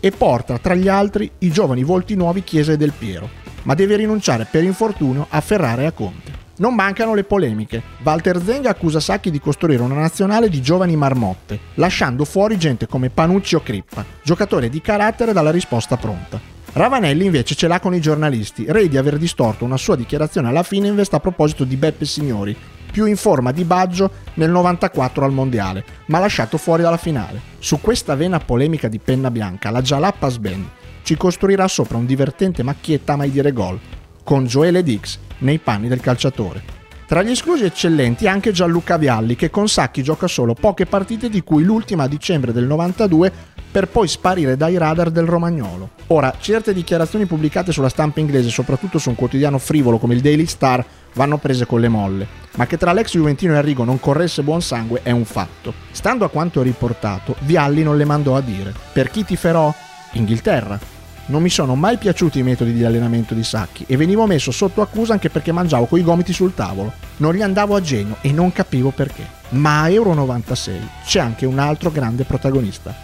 e 0.00 0.10
porta 0.10 0.58
tra 0.58 0.74
gli 0.74 0.86
altri 0.86 1.28
i 1.38 1.50
giovani 1.50 1.82
volti 1.82 2.14
nuovi 2.14 2.44
Chiesa 2.44 2.72
e 2.72 2.76
Del 2.76 2.92
Piero, 2.96 3.28
ma 3.62 3.74
deve 3.74 3.96
rinunciare 3.96 4.46
per 4.50 4.64
infortunio 4.64 5.26
a 5.28 5.40
Ferrara 5.40 5.82
e 5.82 5.86
a 5.86 5.92
Conte. 5.92 6.46
Non 6.58 6.74
mancano 6.74 7.14
le 7.14 7.22
polemiche. 7.22 7.82
Walter 8.02 8.42
Zenga 8.42 8.70
accusa 8.70 8.98
Sacchi 8.98 9.30
di 9.30 9.38
costruire 9.40 9.82
una 9.82 9.94
nazionale 9.94 10.48
di 10.48 10.60
giovani 10.60 10.96
marmotte, 10.96 11.58
lasciando 11.74 12.24
fuori 12.24 12.58
gente 12.58 12.88
come 12.88 13.10
Panucci 13.10 13.54
o 13.54 13.62
Crippa, 13.62 14.04
giocatore 14.22 14.68
di 14.68 14.80
carattere 14.80 15.32
dalla 15.32 15.52
risposta 15.52 15.96
pronta. 15.96 16.40
Ravanelli 16.72 17.24
invece 17.24 17.54
ce 17.54 17.68
l'ha 17.68 17.80
con 17.80 17.94
i 17.94 18.00
giornalisti, 18.00 18.64
re 18.68 18.88
di 18.88 18.96
aver 18.96 19.18
distorto 19.18 19.64
una 19.64 19.76
sua 19.76 19.96
dichiarazione 19.96 20.48
alla 20.48 20.62
fine 20.64 20.88
in 20.88 20.96
veste 20.96 21.16
a 21.16 21.20
proposito 21.20 21.64
di 21.64 21.76
Beppe 21.76 22.04
Signori, 22.04 22.56
più 22.90 23.04
in 23.06 23.16
forma 23.16 23.52
di 23.52 23.64
Baggio 23.64 24.10
nel 24.34 24.50
94 24.50 25.24
al 25.24 25.32
Mondiale, 25.32 25.84
ma 26.06 26.18
lasciato 26.18 26.58
fuori 26.58 26.82
dalla 26.82 26.96
finale. 26.96 27.40
Su 27.58 27.80
questa 27.80 28.16
vena 28.16 28.40
polemica 28.40 28.88
di 28.88 28.98
penna 28.98 29.30
bianca, 29.30 29.70
la 29.70 29.82
Jalapas 29.82 30.38
Band 30.38 30.66
ci 31.08 31.16
costruirà 31.16 31.66
sopra 31.68 31.96
un 31.96 32.04
divertente 32.04 32.62
macchietta 32.62 33.16
mai 33.16 33.30
dire 33.30 33.50
gol, 33.52 33.80
con 34.22 34.44
Joele 34.44 34.82
Dix 34.82 35.18
nei 35.38 35.58
panni 35.58 35.88
del 35.88 36.00
calciatore. 36.00 36.62
Tra 37.06 37.22
gli 37.22 37.30
esclusi 37.30 37.64
eccellenti 37.64 38.28
anche 38.28 38.52
Gianluca 38.52 38.98
Vialli 38.98 39.34
che 39.34 39.48
con 39.48 39.68
Sacchi 39.68 40.02
gioca 40.02 40.26
solo 40.26 40.52
poche 40.52 40.84
partite 40.84 41.30
di 41.30 41.42
cui 41.42 41.64
l'ultima 41.64 42.02
a 42.02 42.08
dicembre 42.08 42.52
del 42.52 42.66
92 42.66 43.32
per 43.72 43.88
poi 43.88 44.06
sparire 44.06 44.58
dai 44.58 44.76
radar 44.76 45.08
del 45.08 45.24
romagnolo. 45.24 45.92
Ora, 46.08 46.34
certe 46.38 46.74
dichiarazioni 46.74 47.24
pubblicate 47.24 47.72
sulla 47.72 47.88
stampa 47.88 48.20
inglese, 48.20 48.50
soprattutto 48.50 48.98
su 48.98 49.08
un 49.08 49.14
quotidiano 49.14 49.56
frivolo 49.56 49.96
come 49.96 50.12
il 50.12 50.20
Daily 50.20 50.44
Star, 50.44 50.84
vanno 51.14 51.38
prese 51.38 51.64
con 51.64 51.80
le 51.80 51.88
molle, 51.88 52.26
ma 52.56 52.66
che 52.66 52.76
tra 52.76 52.92
l'ex 52.92 53.12
Juventino 53.12 53.54
e 53.54 53.56
Arrigo 53.56 53.82
non 53.82 53.98
corresse 53.98 54.42
buon 54.42 54.60
sangue 54.60 55.00
è 55.02 55.10
un 55.10 55.24
fatto. 55.24 55.72
Stando 55.90 56.26
a 56.26 56.28
quanto 56.28 56.60
riportato, 56.60 57.34
Vialli 57.38 57.82
non 57.82 57.96
le 57.96 58.04
mandò 58.04 58.36
a 58.36 58.42
dire. 58.42 58.74
Per 58.92 59.10
chi 59.10 59.24
tiferò? 59.24 59.72
Inghilterra. 60.12 60.96
Non 61.28 61.42
mi 61.42 61.50
sono 61.50 61.74
mai 61.74 61.98
piaciuti 61.98 62.38
i 62.38 62.42
metodi 62.42 62.72
di 62.72 62.84
allenamento 62.84 63.34
di 63.34 63.44
Sacchi 63.44 63.84
e 63.86 63.98
venivo 63.98 64.26
messo 64.26 64.50
sotto 64.50 64.80
accusa 64.80 65.12
anche 65.12 65.28
perché 65.28 65.52
mangiavo 65.52 65.84
coi 65.84 66.02
gomiti 66.02 66.32
sul 66.32 66.54
tavolo. 66.54 66.92
Non 67.18 67.34
gli 67.34 67.42
andavo 67.42 67.76
a 67.76 67.82
genio 67.82 68.16
e 68.22 68.32
non 68.32 68.50
capivo 68.50 68.92
perché. 68.92 69.26
Ma 69.50 69.82
a 69.82 69.90
Euro 69.90 70.14
96 70.14 70.88
c'è 71.04 71.20
anche 71.20 71.44
un 71.44 71.58
altro 71.58 71.90
grande 71.90 72.24
protagonista. 72.24 72.94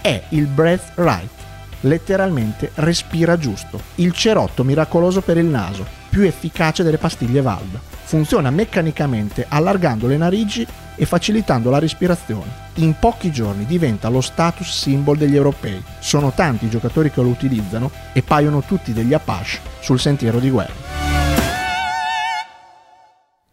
È 0.00 0.20
il 0.30 0.46
Breath 0.46 0.94
Right. 0.96 1.28
Letteralmente 1.82 2.72
respira 2.74 3.38
giusto. 3.38 3.80
Il 3.96 4.12
cerotto 4.14 4.64
miracoloso 4.64 5.20
per 5.20 5.36
il 5.36 5.46
naso, 5.46 5.86
più 6.08 6.22
efficace 6.22 6.82
delle 6.82 6.98
pastiglie 6.98 7.40
Valda. 7.40 7.80
Funziona 8.02 8.50
meccanicamente 8.50 9.46
allargando 9.48 10.08
le 10.08 10.16
narici 10.16 10.66
e 10.96 11.06
facilitando 11.06 11.70
la 11.70 11.78
respirazione. 11.78 12.68
In 12.80 12.94
pochi 12.98 13.30
giorni 13.30 13.66
diventa 13.66 14.08
lo 14.08 14.22
status 14.22 14.70
symbol 14.70 15.18
degli 15.18 15.36
europei. 15.36 15.82
Sono 15.98 16.32
tanti 16.32 16.64
i 16.64 16.70
giocatori 16.70 17.10
che 17.10 17.20
lo 17.20 17.28
utilizzano 17.28 17.90
e 18.14 18.22
paiono 18.22 18.62
tutti 18.62 18.94
degli 18.94 19.12
Apache 19.12 19.60
sul 19.80 20.00
sentiero 20.00 20.38
di 20.38 20.48
guerra. 20.48 20.88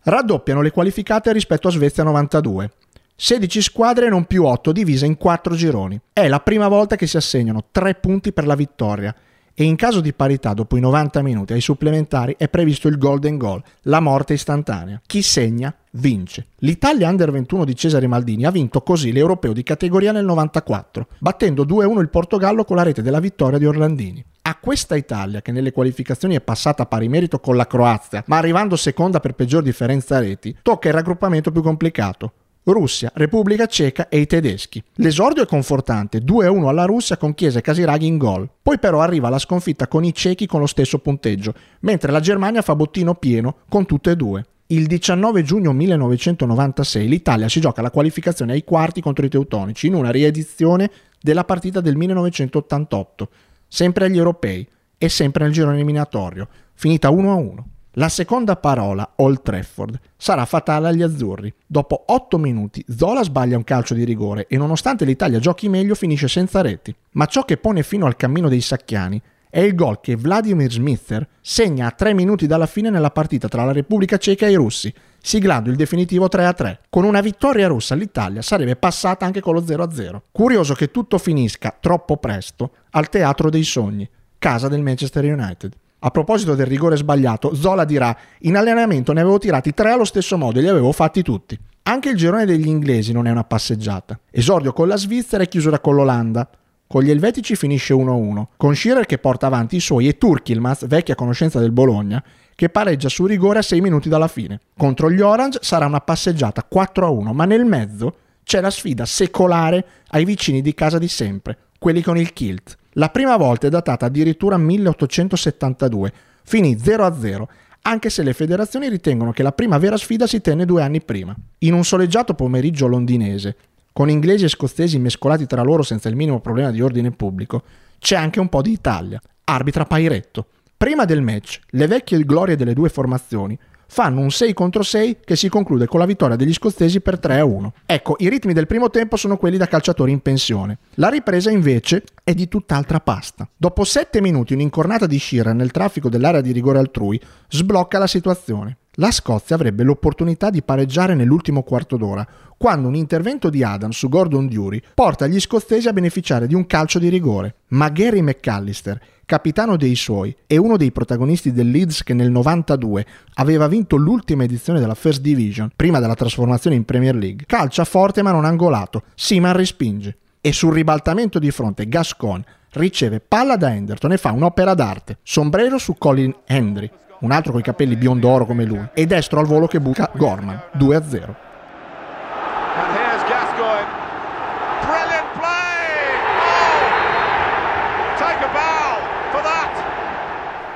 Raddoppiano 0.03 0.61
le 0.61 0.71
qualificate 0.71 1.33
rispetto 1.33 1.67
a 1.67 1.71
Svezia 1.71 2.03
92. 2.03 2.71
16 3.17 3.61
squadre 3.61 4.07
non 4.07 4.23
più 4.23 4.45
8 4.45 4.71
divise 4.71 5.05
in 5.05 5.17
4 5.17 5.55
gironi. 5.55 5.99
È 6.13 6.25
la 6.29 6.39
prima 6.39 6.69
volta 6.69 6.95
che 6.95 7.05
si 7.05 7.17
assegnano 7.17 7.65
3 7.69 7.95
punti 7.95 8.31
per 8.31 8.47
la 8.47 8.55
vittoria 8.55 9.13
e 9.59 9.63
in 9.63 9.75
caso 9.75 10.01
di 10.01 10.13
parità 10.13 10.53
dopo 10.53 10.77
i 10.77 10.79
90 10.79 11.23
minuti 11.23 11.53
ai 11.53 11.61
supplementari 11.61 12.35
è 12.37 12.47
previsto 12.47 12.87
il 12.87 12.99
golden 12.99 13.37
goal, 13.39 13.63
la 13.83 13.99
morte 13.99 14.33
istantanea. 14.33 15.01
Chi 15.03 15.23
segna 15.23 15.73
vince. 15.93 16.49
L'Italia 16.57 17.09
Under 17.09 17.31
21 17.31 17.65
di 17.65 17.75
Cesare 17.75 18.05
Maldini 18.05 18.45
ha 18.45 18.51
vinto 18.51 18.81
così 18.81 19.11
l'Europeo 19.11 19.53
di 19.53 19.63
categoria 19.63 20.11
nel 20.11 20.25
94, 20.25 21.07
battendo 21.17 21.65
2-1 21.65 22.01
il 22.01 22.09
Portogallo 22.09 22.65
con 22.65 22.75
la 22.75 22.83
rete 22.83 23.01
della 23.01 23.19
vittoria 23.19 23.57
di 23.57 23.65
Orlandini. 23.65 24.23
A 24.43 24.59
questa 24.61 24.95
Italia, 24.95 25.41
che 25.41 25.51
nelle 25.51 25.71
qualificazioni 25.71 26.35
è 26.35 26.41
passata 26.41 26.83
a 26.83 26.85
pari 26.85 27.09
merito 27.09 27.39
con 27.39 27.55
la 27.55 27.65
Croazia, 27.65 28.23
ma 28.27 28.37
arrivando 28.37 28.75
seconda 28.75 29.19
per 29.19 29.33
peggior 29.33 29.63
differenza 29.63 30.19
reti, 30.19 30.55
tocca 30.61 30.89
il 30.89 30.93
raggruppamento 30.93 31.51
più 31.51 31.63
complicato. 31.63 32.31
Russia, 32.71 33.11
Repubblica 33.13 33.65
Ceca 33.65 34.09
e 34.09 34.19
i 34.19 34.27
tedeschi. 34.27 34.83
L'esordio 34.95 35.43
è 35.43 35.47
confortante, 35.47 36.19
2-1 36.19 36.67
alla 36.67 36.85
Russia 36.85 37.17
con 37.17 37.33
Chiesa 37.33 37.59
e 37.59 37.61
Casiraghi 37.61 38.05
in 38.05 38.17
gol. 38.17 38.49
Poi 38.61 38.77
però 38.79 39.01
arriva 39.01 39.29
la 39.29 39.39
sconfitta 39.39 39.87
con 39.87 40.03
i 40.03 40.13
cechi 40.13 40.47
con 40.47 40.59
lo 40.59 40.67
stesso 40.67 40.99
punteggio, 40.99 41.53
mentre 41.81 42.11
la 42.11 42.19
Germania 42.19 42.61
fa 42.61 42.75
bottino 42.75 43.15
pieno 43.15 43.57
con 43.69 43.85
tutte 43.85 44.11
e 44.11 44.15
due. 44.15 44.45
Il 44.67 44.87
19 44.87 45.43
giugno 45.43 45.71
1996 45.71 47.07
l'Italia 47.07 47.47
si 47.47 47.61
gioca 47.61 47.81
la 47.81 47.91
qualificazione 47.91 48.51
ai 48.51 48.65
quarti 48.65 48.99
contro 48.99 49.25
i 49.25 49.29
teutonici 49.29 49.87
in 49.87 49.93
una 49.93 50.11
riedizione 50.11 50.91
della 51.21 51.45
partita 51.45 51.79
del 51.79 51.95
1988, 51.95 53.29
sempre 53.67 54.05
agli 54.05 54.17
europei 54.17 54.67
e 54.97 55.07
sempre 55.07 55.45
nel 55.45 55.53
girone 55.53 55.75
eliminatorio, 55.75 56.49
finita 56.73 57.09
1-1. 57.09 57.75
La 57.97 58.09
seconda 58.09 58.55
parola, 58.57 59.13
Old 59.15 59.41
Trafford, 59.41 59.99
sarà 60.17 60.45
fatale 60.45 60.87
agli 60.87 61.01
azzurri. 61.01 61.51
Dopo 61.65 62.03
8 62.05 62.37
minuti 62.37 62.85
Zola 62.95 63.23
sbaglia 63.23 63.57
un 63.57 63.63
calcio 63.63 63.95
di 63.95 64.03
rigore 64.03 64.45
e 64.47 64.55
nonostante 64.55 65.03
l'Italia 65.03 65.39
giochi 65.39 65.67
meglio 65.67 65.95
finisce 65.95 66.27
senza 66.27 66.61
reti. 66.61 66.95
Ma 67.13 67.25
ciò 67.25 67.43
che 67.43 67.57
pone 67.57 67.81
fino 67.81 68.05
al 68.05 68.15
cammino 68.15 68.49
dei 68.49 68.61
sacchiani 68.61 69.19
è 69.49 69.61
il 69.61 69.73
gol 69.73 69.99
che 69.99 70.15
Vladimir 70.15 70.71
Smither 70.71 71.27
segna 71.41 71.87
a 71.87 71.91
3 71.91 72.13
minuti 72.13 72.45
dalla 72.45 72.67
fine 72.67 72.91
nella 72.91 73.09
partita 73.09 73.47
tra 73.47 73.65
la 73.65 73.71
Repubblica 73.71 74.17
Ceca 74.17 74.45
e 74.45 74.51
i 74.51 74.55
russi, 74.55 74.93
siglando 75.19 75.71
il 75.71 75.75
definitivo 75.75 76.27
3-3. 76.27 76.77
Con 76.91 77.03
una 77.03 77.21
vittoria 77.21 77.65
russa 77.65 77.95
l'Italia 77.95 78.43
sarebbe 78.43 78.75
passata 78.75 79.25
anche 79.25 79.41
con 79.41 79.55
lo 79.55 79.61
0-0. 79.61 80.21
Curioso 80.31 80.75
che 80.75 80.91
tutto 80.91 81.17
finisca 81.17 81.75
troppo 81.79 82.17
presto 82.17 82.73
al 82.91 83.09
Teatro 83.09 83.49
dei 83.49 83.63
Sogni, 83.63 84.07
casa 84.37 84.67
del 84.67 84.83
Manchester 84.83 85.23
United. 85.23 85.73
A 85.99 86.11
proposito 86.11 86.53
del 86.53 86.67
rigore 86.67 86.95
sbagliato, 86.95 87.55
Zola 87.55 87.83
dirà: 87.83 88.15
In 88.41 88.55
allenamento 88.55 89.13
ne 89.13 89.21
avevo 89.21 89.39
tirati 89.39 89.73
tre 89.73 89.91
allo 89.91 90.05
stesso 90.05 90.37
modo 90.37 90.59
e 90.59 90.61
li 90.61 90.67
avevo 90.67 90.91
fatti 90.91 91.23
tutti. 91.23 91.57
Anche 91.83 92.09
il 92.09 92.17
girone 92.17 92.45
degli 92.45 92.67
inglesi 92.67 93.13
non 93.13 93.25
è 93.25 93.31
una 93.31 93.43
passeggiata. 93.43 94.19
Esordio 94.29 94.73
con 94.73 94.87
la 94.87 94.97
Svizzera 94.97 95.43
e 95.43 95.47
chiusura 95.47 95.79
con 95.79 95.95
l'Olanda. 95.95 96.47
Con 96.85 97.03
gli 97.03 97.09
elvetici 97.09 97.57
finisce 97.57 97.93
1-1, 97.93 98.45
con 98.55 98.73
Schirer 98.73 99.05
che 99.05 99.17
porta 99.17 99.47
avanti 99.47 99.75
i 99.75 99.81
suoi 99.81 100.07
e 100.07 100.17
Turkilmaz, 100.17 100.87
vecchia 100.87 101.15
conoscenza 101.15 101.59
del 101.59 101.73
Bologna, 101.73 102.23
che 102.55 102.69
pareggia 102.69 103.09
su 103.09 103.25
rigore 103.25 103.59
a 103.59 103.61
6 103.61 103.81
minuti 103.81 104.07
dalla 104.07 104.29
fine. 104.29 104.61
Contro 104.77 105.11
gli 105.11 105.19
Orange 105.19 105.59
sarà 105.61 105.85
una 105.85 105.99
passeggiata 105.99 106.65
4-1, 106.73 107.33
ma 107.33 107.43
nel 107.43 107.65
mezzo 107.65 108.15
c'è 108.43 108.61
la 108.61 108.69
sfida 108.69 109.05
secolare 109.05 109.85
ai 110.09 110.23
vicini 110.23 110.61
di 110.61 110.73
casa 110.73 110.97
di 110.97 111.09
sempre, 111.09 111.57
quelli 111.77 112.01
con 112.01 112.17
il 112.17 112.31
kilt. 112.31 112.77
La 112.97 113.09
prima 113.09 113.37
volta 113.37 113.67
è 113.67 113.69
datata 113.69 114.07
addirittura 114.07 114.57
1872, 114.57 116.11
finì 116.43 116.75
0-0, 116.75 117.43
anche 117.83 118.09
se 118.09 118.23
le 118.23 118.33
federazioni 118.33 118.89
ritengono 118.89 119.31
che 119.31 119.43
la 119.43 119.51
prima 119.51 119.77
vera 119.77 119.97
sfida 119.97 120.25
si 120.25 120.41
tenne 120.41 120.65
due 120.65 120.81
anni 120.81 121.01
prima. 121.01 121.35
In 121.59 121.75
un 121.75 121.83
soleggiato 121.83 122.33
pomeriggio 122.33 122.87
londinese, 122.87 123.55
con 123.93 124.09
inglesi 124.09 124.45
e 124.45 124.49
scozzesi 124.49 124.97
mescolati 124.97 125.45
tra 125.45 125.61
loro 125.61 125.83
senza 125.83 126.09
il 126.09 126.15
minimo 126.15 126.39
problema 126.39 126.71
di 126.71 126.81
ordine 126.81 127.11
pubblico, 127.11 127.61
c'è 127.99 128.15
anche 128.15 128.39
un 128.39 128.49
po' 128.49 128.63
di 128.63 128.71
Italia. 128.71 129.21
Arbitra 129.43 129.85
Pairetto. 129.85 130.47
Prima 130.75 131.05
del 131.05 131.21
match, 131.21 131.59
le 131.69 131.85
vecchie 131.85 132.25
glorie 132.25 132.55
delle 132.55 132.73
due 132.73 132.89
formazioni 132.89 133.57
fanno 133.87 134.21
un 134.21 134.31
6 134.31 134.53
contro 134.53 134.81
6 134.81 135.17
che 135.23 135.35
si 135.35 135.49
conclude 135.49 135.85
con 135.85 135.99
la 135.99 136.07
vittoria 136.07 136.35
degli 136.35 136.53
scozzesi 136.53 136.99
per 136.99 137.19
3 137.19 137.37
a 137.37 137.45
1. 137.45 137.73
Ecco, 137.85 138.15
i 138.17 138.27
ritmi 138.27 138.53
del 138.53 138.65
primo 138.65 138.89
tempo 138.89 139.17
sono 139.17 139.37
quelli 139.37 139.57
da 139.57 139.67
calciatori 139.67 140.11
in 140.11 140.19
pensione. 140.19 140.79
La 140.95 141.09
ripresa 141.09 141.51
invece 141.51 142.03
è 142.27 142.33
di 142.33 142.49
tutt'altra 142.49 142.99
pasta. 142.99 143.49
Dopo 143.55 143.85
7 143.85 144.19
minuti 144.19 144.51
un'incornata 144.51 145.05
di 145.07 145.17
Shearer 145.17 145.55
nel 145.55 145.71
traffico 145.71 146.09
dell'area 146.09 146.41
di 146.41 146.51
rigore 146.51 146.77
altrui 146.77 147.17
sblocca 147.47 147.99
la 147.99 148.05
situazione. 148.05 148.79
La 148.95 149.11
Scozia 149.11 149.55
avrebbe 149.55 149.83
l'opportunità 149.83 150.49
di 150.49 150.61
pareggiare 150.61 151.15
nell'ultimo 151.15 151.63
quarto 151.63 151.95
d'ora, 151.95 152.27
quando 152.57 152.89
un 152.89 152.95
intervento 152.95 153.49
di 153.49 153.63
Adam 153.63 153.91
su 153.91 154.09
Gordon 154.09 154.47
Dury 154.47 154.81
porta 154.93 155.25
gli 155.25 155.39
scozzesi 155.39 155.87
a 155.87 155.93
beneficiare 155.93 156.47
di 156.47 156.53
un 156.53 156.67
calcio 156.67 156.99
di 156.99 157.07
rigore. 157.07 157.59
Ma 157.69 157.87
Gary 157.87 158.19
McAllister 158.19 158.99
capitano 159.25 159.77
dei 159.77 159.95
suoi 159.95 160.35
e 160.47 160.57
uno 160.57 160.75
dei 160.75 160.91
protagonisti 160.91 161.53
del 161.53 161.71
Leeds 161.71 162.03
che 162.03 162.13
nel 162.13 162.29
92 162.29 163.05
aveva 163.35 163.69
vinto 163.69 163.95
l'ultima 163.95 164.43
edizione 164.43 164.81
della 164.81 164.95
First 164.95 165.21
Division, 165.21 165.71
prima 165.73 166.01
della 166.01 166.13
trasformazione 166.13 166.75
in 166.75 166.83
Premier 166.83 167.15
League, 167.15 167.45
calcia 167.47 167.85
forte 167.85 168.21
ma 168.21 168.31
non 168.31 168.43
angolato, 168.43 169.03
Seaman 169.15 169.55
respinge. 169.55 170.17
E 170.47 170.53
sul 170.53 170.71
ribaltamento 170.71 171.39
di 171.39 171.51
fronte 171.51 171.89
Gascon 171.89 172.41
riceve 172.75 173.19
palla 173.19 173.57
da 173.57 173.69
Henderson 173.69 174.13
e 174.13 174.17
fa 174.17 174.31
un'opera 174.31 174.73
d'arte, 174.73 175.17
sombrero 175.21 175.77
su 175.77 175.97
Colin 175.97 176.33
Hendry, 176.45 176.89
un 177.19 177.31
altro 177.31 177.51
con 177.51 177.59
i 177.59 177.63
capelli 177.63 177.97
biondo 177.97 178.29
oro 178.29 178.45
come 178.45 178.63
lui, 178.63 178.87
e 178.93 179.05
destro 179.05 179.41
al 179.41 179.45
volo 179.45 179.67
che 179.67 179.81
buca 179.81 180.09
Gorman, 180.15 180.57
2-0. 180.77 181.35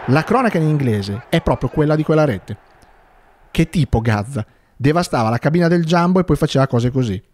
La 0.08 0.24
cronaca 0.26 0.58
in 0.58 0.68
inglese 0.68 1.24
è 1.30 1.40
proprio 1.40 1.70
quella 1.70 1.96
di 1.96 2.04
quella 2.04 2.26
rete. 2.26 2.58
Che 3.50 3.70
tipo 3.70 4.02
Gazza? 4.02 4.46
Devastava 4.76 5.30
la 5.30 5.38
cabina 5.38 5.70
del 5.70 5.86
Jumbo 5.86 6.20
e 6.20 6.26
poi 6.26 6.36
faceva 6.36 6.68
cose 6.68 6.92
così. 6.92 7.30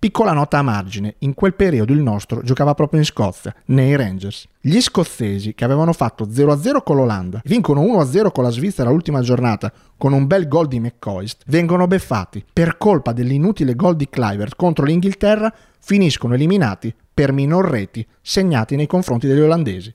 Piccola 0.00 0.32
nota 0.32 0.58
a 0.58 0.62
margine, 0.62 1.16
in 1.18 1.34
quel 1.34 1.54
periodo 1.54 1.92
il 1.92 1.98
nostro 1.98 2.40
giocava 2.44 2.72
proprio 2.74 3.00
in 3.00 3.04
Scozia, 3.04 3.52
nei 3.66 3.96
Rangers. 3.96 4.46
Gli 4.60 4.80
scozzesi, 4.80 5.54
che 5.54 5.64
avevano 5.64 5.92
fatto 5.92 6.24
0-0 6.24 6.84
con 6.84 6.94
l'Olanda, 6.94 7.40
vincono 7.46 7.82
1-0 7.82 8.30
con 8.30 8.44
la 8.44 8.50
Svizzera 8.50 8.90
l'ultima 8.90 9.22
giornata, 9.22 9.72
con 9.96 10.12
un 10.12 10.28
bel 10.28 10.46
gol 10.46 10.68
di 10.68 10.78
McCoist, 10.78 11.42
vengono 11.46 11.88
beffati. 11.88 12.44
Per 12.52 12.78
colpa 12.78 13.10
dell'inutile 13.10 13.74
gol 13.74 13.96
di 13.96 14.08
Clivert 14.08 14.54
contro 14.54 14.84
l'Inghilterra, 14.84 15.52
finiscono 15.80 16.34
eliminati 16.34 16.94
per 17.12 17.32
minor 17.32 17.68
reti 17.68 18.06
segnati 18.22 18.76
nei 18.76 18.86
confronti 18.86 19.26
degli 19.26 19.40
olandesi. 19.40 19.92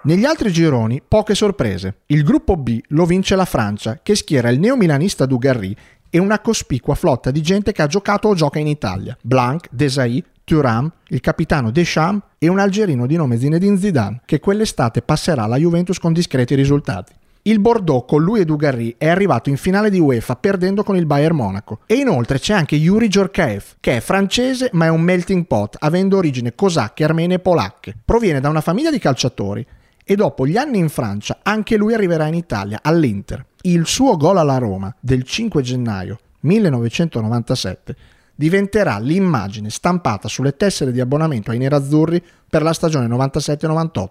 Negli 0.00 0.24
altri 0.24 0.50
gironi, 0.50 1.02
poche 1.06 1.34
sorprese. 1.34 1.98
Il 2.06 2.22
gruppo 2.22 2.56
B 2.56 2.80
lo 2.88 3.04
vince 3.04 3.36
la 3.36 3.44
Francia, 3.44 3.98
che 4.02 4.14
schiera 4.14 4.48
il 4.48 4.58
neomilanista 4.58 5.26
Dugarry 5.26 5.76
e 6.10 6.18
una 6.18 6.40
cospicua 6.40 6.94
flotta 6.94 7.30
di 7.30 7.42
gente 7.42 7.72
che 7.72 7.82
ha 7.82 7.86
giocato 7.86 8.28
o 8.28 8.34
gioca 8.34 8.58
in 8.58 8.66
Italia. 8.66 9.16
Blanc, 9.20 9.68
Desailly, 9.70 10.22
Thuram, 10.44 10.90
il 11.08 11.20
capitano 11.20 11.70
Deschamps 11.70 12.26
e 12.38 12.48
un 12.48 12.58
algerino 12.58 13.06
di 13.06 13.16
nome 13.16 13.38
Zinedine 13.38 13.76
Zidane, 13.76 14.22
che 14.24 14.40
quell'estate 14.40 15.02
passerà 15.02 15.44
alla 15.44 15.56
Juventus 15.56 15.98
con 15.98 16.12
discreti 16.12 16.54
risultati. 16.54 17.12
Il 17.42 17.60
Bordeaux 17.60 18.04
con 18.06 18.22
lui 18.22 18.40
e 18.40 18.44
Dugarry 18.44 18.96
è 18.98 19.08
arrivato 19.08 19.48
in 19.48 19.56
finale 19.56 19.90
di 19.90 19.98
UEFA 19.98 20.36
perdendo 20.36 20.82
con 20.82 20.96
il 20.96 21.06
Bayern 21.06 21.36
Monaco. 21.36 21.80
E 21.86 21.94
inoltre 21.94 22.38
c'è 22.38 22.52
anche 22.52 22.76
Yuri 22.76 23.08
Djorkaeff, 23.08 23.76
che 23.80 23.96
è 23.96 24.00
francese 24.00 24.70
ma 24.72 24.86
è 24.86 24.90
un 24.90 25.00
melting 25.00 25.46
pot, 25.46 25.76
avendo 25.78 26.18
origini 26.18 26.52
cosacche, 26.54 27.04
armene 27.04 27.34
e 27.34 27.38
polacche. 27.38 27.94
Proviene 28.04 28.40
da 28.40 28.48
una 28.48 28.60
famiglia 28.60 28.90
di 28.90 28.98
calciatori 28.98 29.66
e 30.04 30.14
dopo 30.14 30.46
gli 30.46 30.56
anni 30.56 30.78
in 30.78 30.88
Francia 30.88 31.38
anche 31.42 31.76
lui 31.76 31.94
arriverà 31.94 32.26
in 32.26 32.34
Italia, 32.34 32.80
all'Inter. 32.82 33.44
Il 33.62 33.86
suo 33.86 34.16
gol 34.16 34.38
alla 34.38 34.58
Roma 34.58 34.94
del 35.00 35.24
5 35.24 35.62
gennaio 35.62 36.20
1997 36.40 37.96
diventerà 38.36 38.98
l'immagine 38.98 39.68
stampata 39.68 40.28
sulle 40.28 40.56
tessere 40.56 40.92
di 40.92 41.00
abbonamento 41.00 41.50
ai 41.50 41.58
nerazzurri 41.58 42.22
per 42.48 42.62
la 42.62 42.72
stagione 42.72 43.08
97-98. 43.08 44.08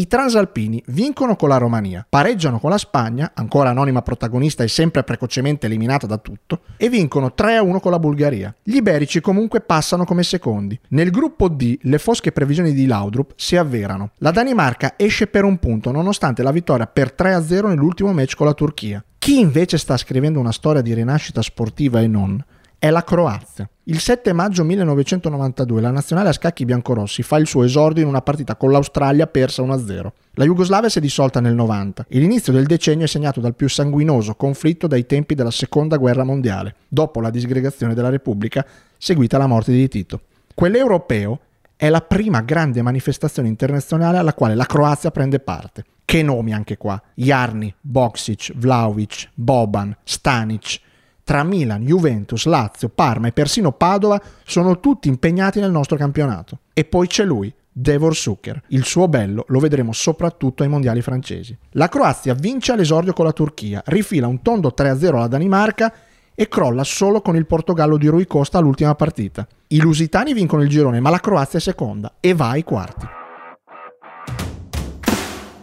I 0.00 0.06
transalpini 0.06 0.82
vincono 0.86 1.36
con 1.36 1.50
la 1.50 1.58
Romania, 1.58 2.06
pareggiano 2.08 2.58
con 2.58 2.70
la 2.70 2.78
Spagna, 2.78 3.32
ancora 3.34 3.68
anonima 3.68 4.00
protagonista 4.00 4.64
e 4.64 4.68
sempre 4.68 5.04
precocemente 5.04 5.66
eliminata 5.66 6.06
da 6.06 6.16
tutto, 6.16 6.62
e 6.78 6.88
vincono 6.88 7.34
3-1 7.36 7.80
con 7.80 7.90
la 7.90 7.98
Bulgaria. 7.98 8.54
Gli 8.62 8.76
iberici 8.76 9.20
comunque 9.20 9.60
passano 9.60 10.06
come 10.06 10.22
secondi. 10.22 10.80
Nel 10.88 11.10
gruppo 11.10 11.48
D 11.48 11.80
le 11.82 11.98
fosche 11.98 12.32
previsioni 12.32 12.72
di 12.72 12.86
Laudrup 12.86 13.34
si 13.36 13.58
avverano. 13.58 14.12
La 14.20 14.30
Danimarca 14.30 14.94
esce 14.96 15.26
per 15.26 15.44
un 15.44 15.58
punto 15.58 15.90
nonostante 15.90 16.42
la 16.42 16.50
vittoria 16.50 16.86
per 16.86 17.14
3-0 17.14 17.66
nell'ultimo 17.66 18.10
match 18.14 18.36
con 18.36 18.46
la 18.46 18.54
Turchia. 18.54 19.04
Chi 19.18 19.38
invece 19.38 19.76
sta 19.76 19.98
scrivendo 19.98 20.40
una 20.40 20.50
storia 20.50 20.80
di 20.80 20.94
rinascita 20.94 21.42
sportiva 21.42 22.00
e 22.00 22.06
non 22.06 22.42
è 22.80 22.88
la 22.88 23.04
Croazia. 23.04 23.68
Il 23.84 24.00
7 24.00 24.32
maggio 24.32 24.64
1992 24.64 25.82
la 25.82 25.90
nazionale 25.90 26.30
a 26.30 26.32
scacchi 26.32 26.64
biancorossi 26.64 27.22
fa 27.22 27.36
il 27.36 27.46
suo 27.46 27.62
esordio 27.62 28.02
in 28.02 28.08
una 28.08 28.22
partita 28.22 28.56
con 28.56 28.70
l'Australia 28.70 29.26
persa 29.26 29.62
1-0. 29.62 30.08
La 30.32 30.44
Jugoslavia 30.44 30.88
si 30.88 30.96
è 30.96 31.00
dissolta 31.02 31.40
nel 31.40 31.54
90 31.54 32.06
e 32.08 32.18
l'inizio 32.18 32.54
del 32.54 32.64
decennio 32.64 33.04
è 33.04 33.08
segnato 33.08 33.38
dal 33.38 33.54
più 33.54 33.68
sanguinoso 33.68 34.34
conflitto 34.34 34.86
dai 34.86 35.04
tempi 35.04 35.34
della 35.34 35.50
Seconda 35.50 35.98
Guerra 35.98 36.24
Mondiale, 36.24 36.74
dopo 36.88 37.20
la 37.20 37.28
disgregazione 37.28 37.92
della 37.92 38.08
Repubblica 38.08 38.64
seguita 38.96 39.36
alla 39.36 39.46
morte 39.46 39.72
di 39.72 39.86
Tito. 39.86 40.22
Quell'europeo 40.54 41.40
È 41.76 41.88
la 41.90 42.00
prima 42.00 42.40
grande 42.40 42.80
manifestazione 42.80 43.48
internazionale 43.48 44.16
alla 44.16 44.34
quale 44.34 44.54
la 44.54 44.66
Croazia 44.66 45.10
prende 45.10 45.38
parte. 45.38 45.84
Che 46.06 46.22
nomi 46.22 46.54
anche 46.54 46.78
qua? 46.78 47.00
Jarni, 47.14 47.74
Boksic, 47.78 48.52
Vlaovic, 48.56 49.30
Boban, 49.34 49.94
Stanic. 50.02 50.80
Tra 51.24 51.42
Milan, 51.44 51.84
Juventus, 51.84 52.46
Lazio, 52.46 52.88
Parma 52.88 53.28
e 53.28 53.32
persino 53.32 53.72
Padova 53.72 54.20
sono 54.44 54.80
tutti 54.80 55.08
impegnati 55.08 55.60
nel 55.60 55.70
nostro 55.70 55.96
campionato. 55.96 56.60
E 56.72 56.84
poi 56.84 57.06
c'è 57.06 57.24
lui, 57.24 57.52
Devor 57.72 58.14
Zucker. 58.14 58.62
Il 58.68 58.84
suo 58.84 59.08
bello 59.08 59.44
lo 59.48 59.60
vedremo 59.60 59.92
soprattutto 59.92 60.62
ai 60.62 60.68
mondiali 60.68 61.02
francesi. 61.02 61.56
La 61.72 61.88
Croazia 61.88 62.34
vince 62.34 62.72
all'esordio 62.72 63.12
con 63.12 63.24
la 63.24 63.32
Turchia, 63.32 63.82
rifila 63.86 64.26
un 64.26 64.42
tondo 64.42 64.74
3-0 64.76 65.14
alla 65.14 65.28
Danimarca 65.28 65.92
e 66.34 66.48
crolla 66.48 66.84
solo 66.84 67.20
con 67.20 67.36
il 67.36 67.46
Portogallo 67.46 67.96
di 67.96 68.06
Rui 68.06 68.26
Costa 68.26 68.58
all'ultima 68.58 68.94
partita. 68.94 69.46
I 69.68 69.80
lusitani 69.80 70.32
vincono 70.32 70.62
il 70.62 70.68
girone, 70.68 71.00
ma 71.00 71.10
la 71.10 71.20
Croazia 71.20 71.58
è 71.58 71.62
seconda 71.62 72.14
e 72.18 72.34
va 72.34 72.48
ai 72.48 72.64
quarti. 72.64 73.19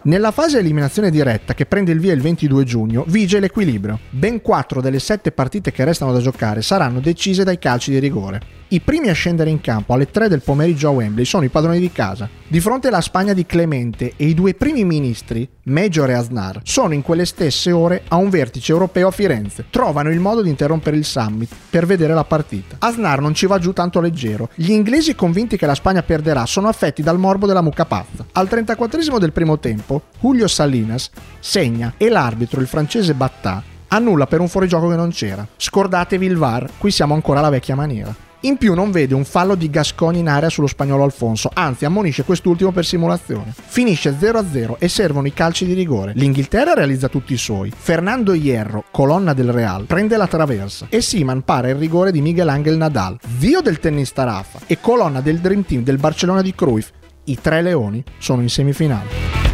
Nella 0.08 0.32
fase 0.32 0.60
eliminazione 0.60 1.12
diretta 1.12 1.54
che 1.54 1.66
prende 1.66 1.92
il 1.92 2.00
via 2.00 2.14
il 2.14 2.22
22 2.22 2.64
giugno 2.64 3.04
vige 3.08 3.42
l'equilibrio. 3.42 4.00
Ben 4.10 4.42
4 4.42 4.80
delle 4.80 5.00
7 5.00 5.34
partite 5.34 5.74
che 5.74 5.84
restano 5.84 6.14
da 6.14 6.22
giocare 6.22 6.62
saranno 6.62 7.02
decise 7.02 7.44
dai 7.44 7.60
calci 7.60 7.92
di 7.92 8.00
rigore. 8.00 8.57
I 8.70 8.82
primi 8.82 9.08
a 9.08 9.14
scendere 9.14 9.50
in 9.50 9.62
campo 9.62 9.94
alle 9.94 10.12
3 10.12 10.28
del 10.28 10.42
pomeriggio 10.42 10.90
a 10.90 10.92
Wembley 10.92 11.24
sono 11.24 11.46
i 11.46 11.50
padroni 11.50 11.80
di 11.80 11.90
casa. 11.90 12.28
Di 12.46 12.60
fronte 12.60 12.90
alla 12.90 13.00
Spagna 13.00 13.32
di 13.32 13.46
Clemente 13.46 14.12
e 14.18 14.26
i 14.26 14.34
due 14.34 14.56
primi 14.56 14.84
ministri, 14.84 15.48
Major 15.64 16.10
e 16.10 16.14
Aznar, 16.14 16.60
sono 16.64 16.94
in 16.94 17.02
quelle 17.02 17.24
stesse 17.24 17.72
ore 17.72 18.04
a 18.10 18.18
un 18.18 18.30
vertice 18.30 18.74
europeo 18.74 19.08
a 19.08 19.12
Firenze. 19.12 19.68
Trovano 19.70 20.12
il 20.12 20.20
modo 20.20 20.42
di 20.42 20.50
interrompere 20.50 20.98
il 20.98 21.06
summit 21.06 21.50
per 21.70 21.86
vedere 21.86 22.14
la 22.14 22.26
partita. 22.26 22.76
Aznar 22.80 23.22
non 23.22 23.34
ci 23.34 23.46
va 23.46 23.58
giù 23.58 23.72
tanto 23.72 24.02
leggero. 24.02 24.50
Gli 24.56 24.72
inglesi 24.72 25.16
convinti 25.16 25.56
che 25.56 25.66
la 25.66 25.76
Spagna 25.76 26.04
perderà 26.04 26.46
sono 26.46 26.68
affetti 26.68 27.02
dal 27.02 27.20
morbo 27.20 27.48
della 27.48 27.62
mucca 27.62 27.86
pazza. 27.86 28.26
Al 28.34 28.50
34 28.50 29.18
del 29.18 29.32
primo 29.32 29.60
tempo, 29.60 30.02
Julio 30.20 30.50
Salinas 30.50 31.10
segna 31.40 31.94
e 31.96 32.10
l'arbitro, 32.10 32.60
il 32.60 32.68
francese 32.68 33.14
Battà, 33.14 33.64
annulla 33.88 34.28
per 34.28 34.42
un 34.42 34.50
fuorigioco 34.50 34.90
che 34.90 34.98
non 34.98 35.12
c'era. 35.12 35.48
Scordatevi 35.56 36.26
il 36.26 36.36
VAR, 36.36 36.70
qui 36.78 36.92
siamo 36.92 37.14
ancora 37.14 37.40
alla 37.40 37.50
vecchia 37.50 37.74
maniera. 37.74 38.26
In 38.41 38.58
più 38.58 38.75
non 38.75 38.91
vede 38.91 39.15
un 39.15 39.25
fallo 39.25 39.56
di 39.56 39.67
Gasconi 39.67 40.20
in 40.20 40.29
area 40.29 40.50
sullo 40.50 40.67
spagnolo 40.67 41.03
Alfonso, 41.03 41.50
anzi 41.51 41.86
ammonisce 41.86 42.24
quest'ultimo 42.24 42.72
per 42.72 42.86
simulazione. 42.86 43.51
Finisce 43.51 44.15
0-0 44.15 44.75
e 44.77 44.88
servono 44.88 45.25
i 45.25 45.34
calci 45.34 45.65
di 45.65 45.74
rigore. 45.74 46.12
L'Inghilterra 46.13 46.75
realizza 46.75 47.08
tutti 47.08 47.34
i 47.34 47.38
suoi. 47.38 47.72
Fernando 47.75 48.34
Hierro, 48.34 48.84
colonna 48.91 49.34
del 49.34 49.51
Real, 49.51 49.86
prende 49.86 50.17
la 50.17 50.27
traversa 50.27 50.86
e 50.89 51.01
Siman 51.01 51.41
para 51.41 51.70
il 51.70 51.75
rigore 51.75 52.12
di 52.12 52.22
Miguel 52.22 52.50
Angel 52.50 52.77
Nadal, 52.77 53.17
zio 53.39 53.62
del 53.62 53.79
tennista 53.79 54.24
Rafa 54.24 54.60
e 54.67 54.79
colonna 54.79 55.20
del 55.20 55.39
Dream 55.39 55.65
Team 55.65 55.82
del 55.82 55.98
Barcellona 55.98 56.44
di 56.44 56.53
Cruyff. 56.53 56.91
I 57.24 57.39
tre 57.41 57.63
leoni 57.63 58.03
sono 58.20 58.44
in 58.44 58.50
semifinale. 58.50 59.47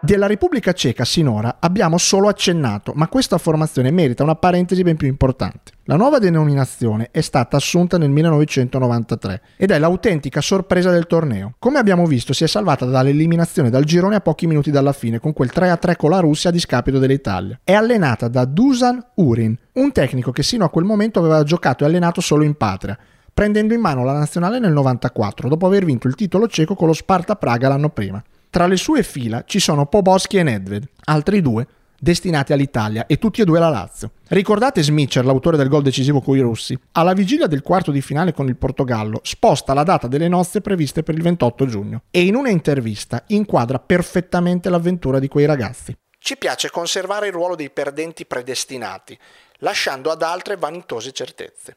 Della 0.00 0.28
Repubblica 0.28 0.72
Ceca 0.72 1.04
sinora 1.04 1.56
abbiamo 1.58 1.98
solo 1.98 2.28
accennato, 2.28 2.92
ma 2.94 3.08
questa 3.08 3.36
formazione 3.36 3.90
merita 3.90 4.22
una 4.22 4.36
parentesi 4.36 4.84
ben 4.84 4.96
più 4.96 5.08
importante. 5.08 5.72
La 5.86 5.96
nuova 5.96 6.20
denominazione 6.20 7.08
è 7.10 7.20
stata 7.20 7.56
assunta 7.56 7.98
nel 7.98 8.10
1993 8.10 9.42
ed 9.56 9.72
è 9.72 9.78
l'autentica 9.78 10.40
sorpresa 10.40 10.92
del 10.92 11.08
torneo. 11.08 11.54
Come 11.58 11.80
abbiamo 11.80 12.06
visto 12.06 12.32
si 12.32 12.44
è 12.44 12.46
salvata 12.46 12.84
dall'eliminazione 12.84 13.70
dal 13.70 13.82
girone 13.82 14.14
a 14.14 14.20
pochi 14.20 14.46
minuti 14.46 14.70
dalla 14.70 14.92
fine 14.92 15.18
con 15.18 15.32
quel 15.32 15.50
3-3 15.52 15.96
con 15.96 16.10
la 16.10 16.20
Russia 16.20 16.50
a 16.50 16.52
discapito 16.52 17.00
dell'Italia. 17.00 17.58
È 17.64 17.72
allenata 17.72 18.28
da 18.28 18.44
Dusan 18.44 19.04
Urin, 19.16 19.58
un 19.72 19.90
tecnico 19.90 20.30
che 20.30 20.44
sino 20.44 20.64
a 20.64 20.70
quel 20.70 20.84
momento 20.84 21.18
aveva 21.18 21.42
giocato 21.42 21.82
e 21.82 21.88
allenato 21.88 22.20
solo 22.20 22.44
in 22.44 22.54
patria, 22.54 22.96
prendendo 23.34 23.74
in 23.74 23.80
mano 23.80 24.04
la 24.04 24.12
nazionale 24.12 24.60
nel 24.60 24.72
94 24.72 25.48
dopo 25.48 25.66
aver 25.66 25.84
vinto 25.84 26.06
il 26.06 26.14
titolo 26.14 26.46
ceco 26.46 26.76
con 26.76 26.86
lo 26.86 26.94
Sparta 26.94 27.34
Praga 27.34 27.66
l'anno 27.66 27.88
prima. 27.88 28.22
Tra 28.50 28.66
le 28.66 28.76
sue 28.76 29.02
fila 29.02 29.44
ci 29.44 29.60
sono 29.60 29.86
Poboschi 29.86 30.38
e 30.38 30.42
Nedved, 30.42 30.88
altri 31.04 31.42
due 31.42 31.66
destinati 32.00 32.52
all'Italia 32.52 33.06
e 33.06 33.18
tutti 33.18 33.42
e 33.42 33.44
due 33.44 33.58
alla 33.58 33.68
Lazio. 33.68 34.12
Ricordate 34.28 34.82
Smitcher, 34.82 35.24
l'autore 35.24 35.56
del 35.56 35.68
gol 35.68 35.82
decisivo 35.82 36.20
con 36.20 36.36
i 36.36 36.40
russi? 36.40 36.78
Alla 36.92 37.12
vigilia 37.12 37.46
del 37.46 37.62
quarto 37.62 37.90
di 37.90 38.00
finale 38.00 38.32
con 38.32 38.48
il 38.48 38.56
Portogallo 38.56 39.20
sposta 39.22 39.74
la 39.74 39.82
data 39.82 40.06
delle 40.06 40.28
nozze 40.28 40.60
previste 40.60 41.02
per 41.02 41.14
il 41.14 41.22
28 41.22 41.66
giugno 41.66 42.02
e 42.10 42.22
in 42.22 42.36
una 42.36 42.50
intervista 42.50 43.22
inquadra 43.28 43.78
perfettamente 43.78 44.70
l'avventura 44.70 45.18
di 45.18 45.28
quei 45.28 45.44
ragazzi. 45.44 45.94
Ci 46.18 46.36
piace 46.36 46.70
conservare 46.70 47.26
il 47.26 47.32
ruolo 47.32 47.54
dei 47.54 47.70
perdenti 47.70 48.26
predestinati, 48.26 49.18
lasciando 49.58 50.10
ad 50.10 50.22
altre 50.22 50.56
vanitose 50.56 51.12
certezze. 51.12 51.76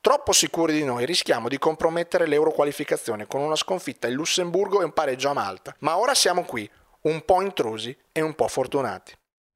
Troppo 0.00 0.32
sicuri 0.32 0.74
di 0.74 0.84
noi 0.84 1.04
rischiamo 1.04 1.48
di 1.48 1.58
compromettere 1.58 2.28
l'euroqualificazione 2.28 3.26
con 3.26 3.40
una 3.40 3.56
sconfitta 3.56 4.06
in 4.06 4.14
Lussemburgo 4.14 4.80
e 4.80 4.84
un 4.84 4.92
pareggio 4.92 5.28
a 5.28 5.32
Malta. 5.32 5.74
Ma 5.80 5.98
ora 5.98 6.14
siamo 6.14 6.44
qui, 6.44 6.70
un 7.02 7.24
po' 7.24 7.42
intrusi 7.42 7.94
e 8.12 8.20
un 8.20 8.34
po' 8.34 8.46
fortunati. 8.46 9.12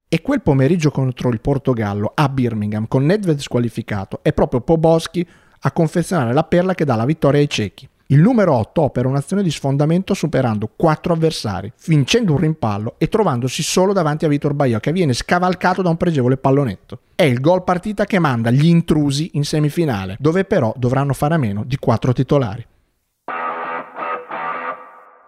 E 0.08 0.20
quel 0.20 0.42
pomeriggio 0.42 0.90
contro 0.90 1.28
il 1.30 1.40
Portogallo 1.40 2.10
a 2.14 2.28
Birmingham, 2.28 2.88
con 2.88 3.06
Nedved 3.06 3.38
squalificato, 3.38 4.18
è 4.22 4.32
proprio 4.32 4.60
Poboschi 4.60 5.26
a 5.60 5.70
confezionare 5.70 6.32
la 6.32 6.44
perla 6.44 6.74
che 6.74 6.84
dà 6.84 6.96
la 6.96 7.06
vittoria 7.06 7.40
ai 7.40 7.48
cechi. 7.48 7.88
Il 8.12 8.20
numero 8.20 8.54
8 8.56 8.82
opera 8.82 9.08
un'azione 9.08 9.42
di 9.42 9.50
sfondamento 9.50 10.12
superando 10.12 10.70
4 10.76 11.14
avversari, 11.14 11.72
vincendo 11.86 12.32
un 12.32 12.40
rimpallo 12.40 12.96
e 12.98 13.08
trovandosi 13.08 13.62
solo 13.62 13.94
davanti 13.94 14.26
a 14.26 14.28
Vitor 14.28 14.52
Baio 14.52 14.80
che 14.80 14.92
viene 14.92 15.14
scavalcato 15.14 15.80
da 15.80 15.88
un 15.88 15.96
pregevole 15.96 16.36
pallonetto. 16.36 16.98
È 17.14 17.22
il 17.22 17.40
gol 17.40 17.64
partita 17.64 18.04
che 18.04 18.18
manda 18.18 18.50
gli 18.50 18.66
intrusi 18.66 19.30
in 19.32 19.44
semifinale, 19.44 20.18
dove 20.20 20.44
però 20.44 20.74
dovranno 20.76 21.14
fare 21.14 21.36
a 21.36 21.38
meno 21.38 21.64
di 21.64 21.78
4 21.78 22.12
titolari. 22.12 22.66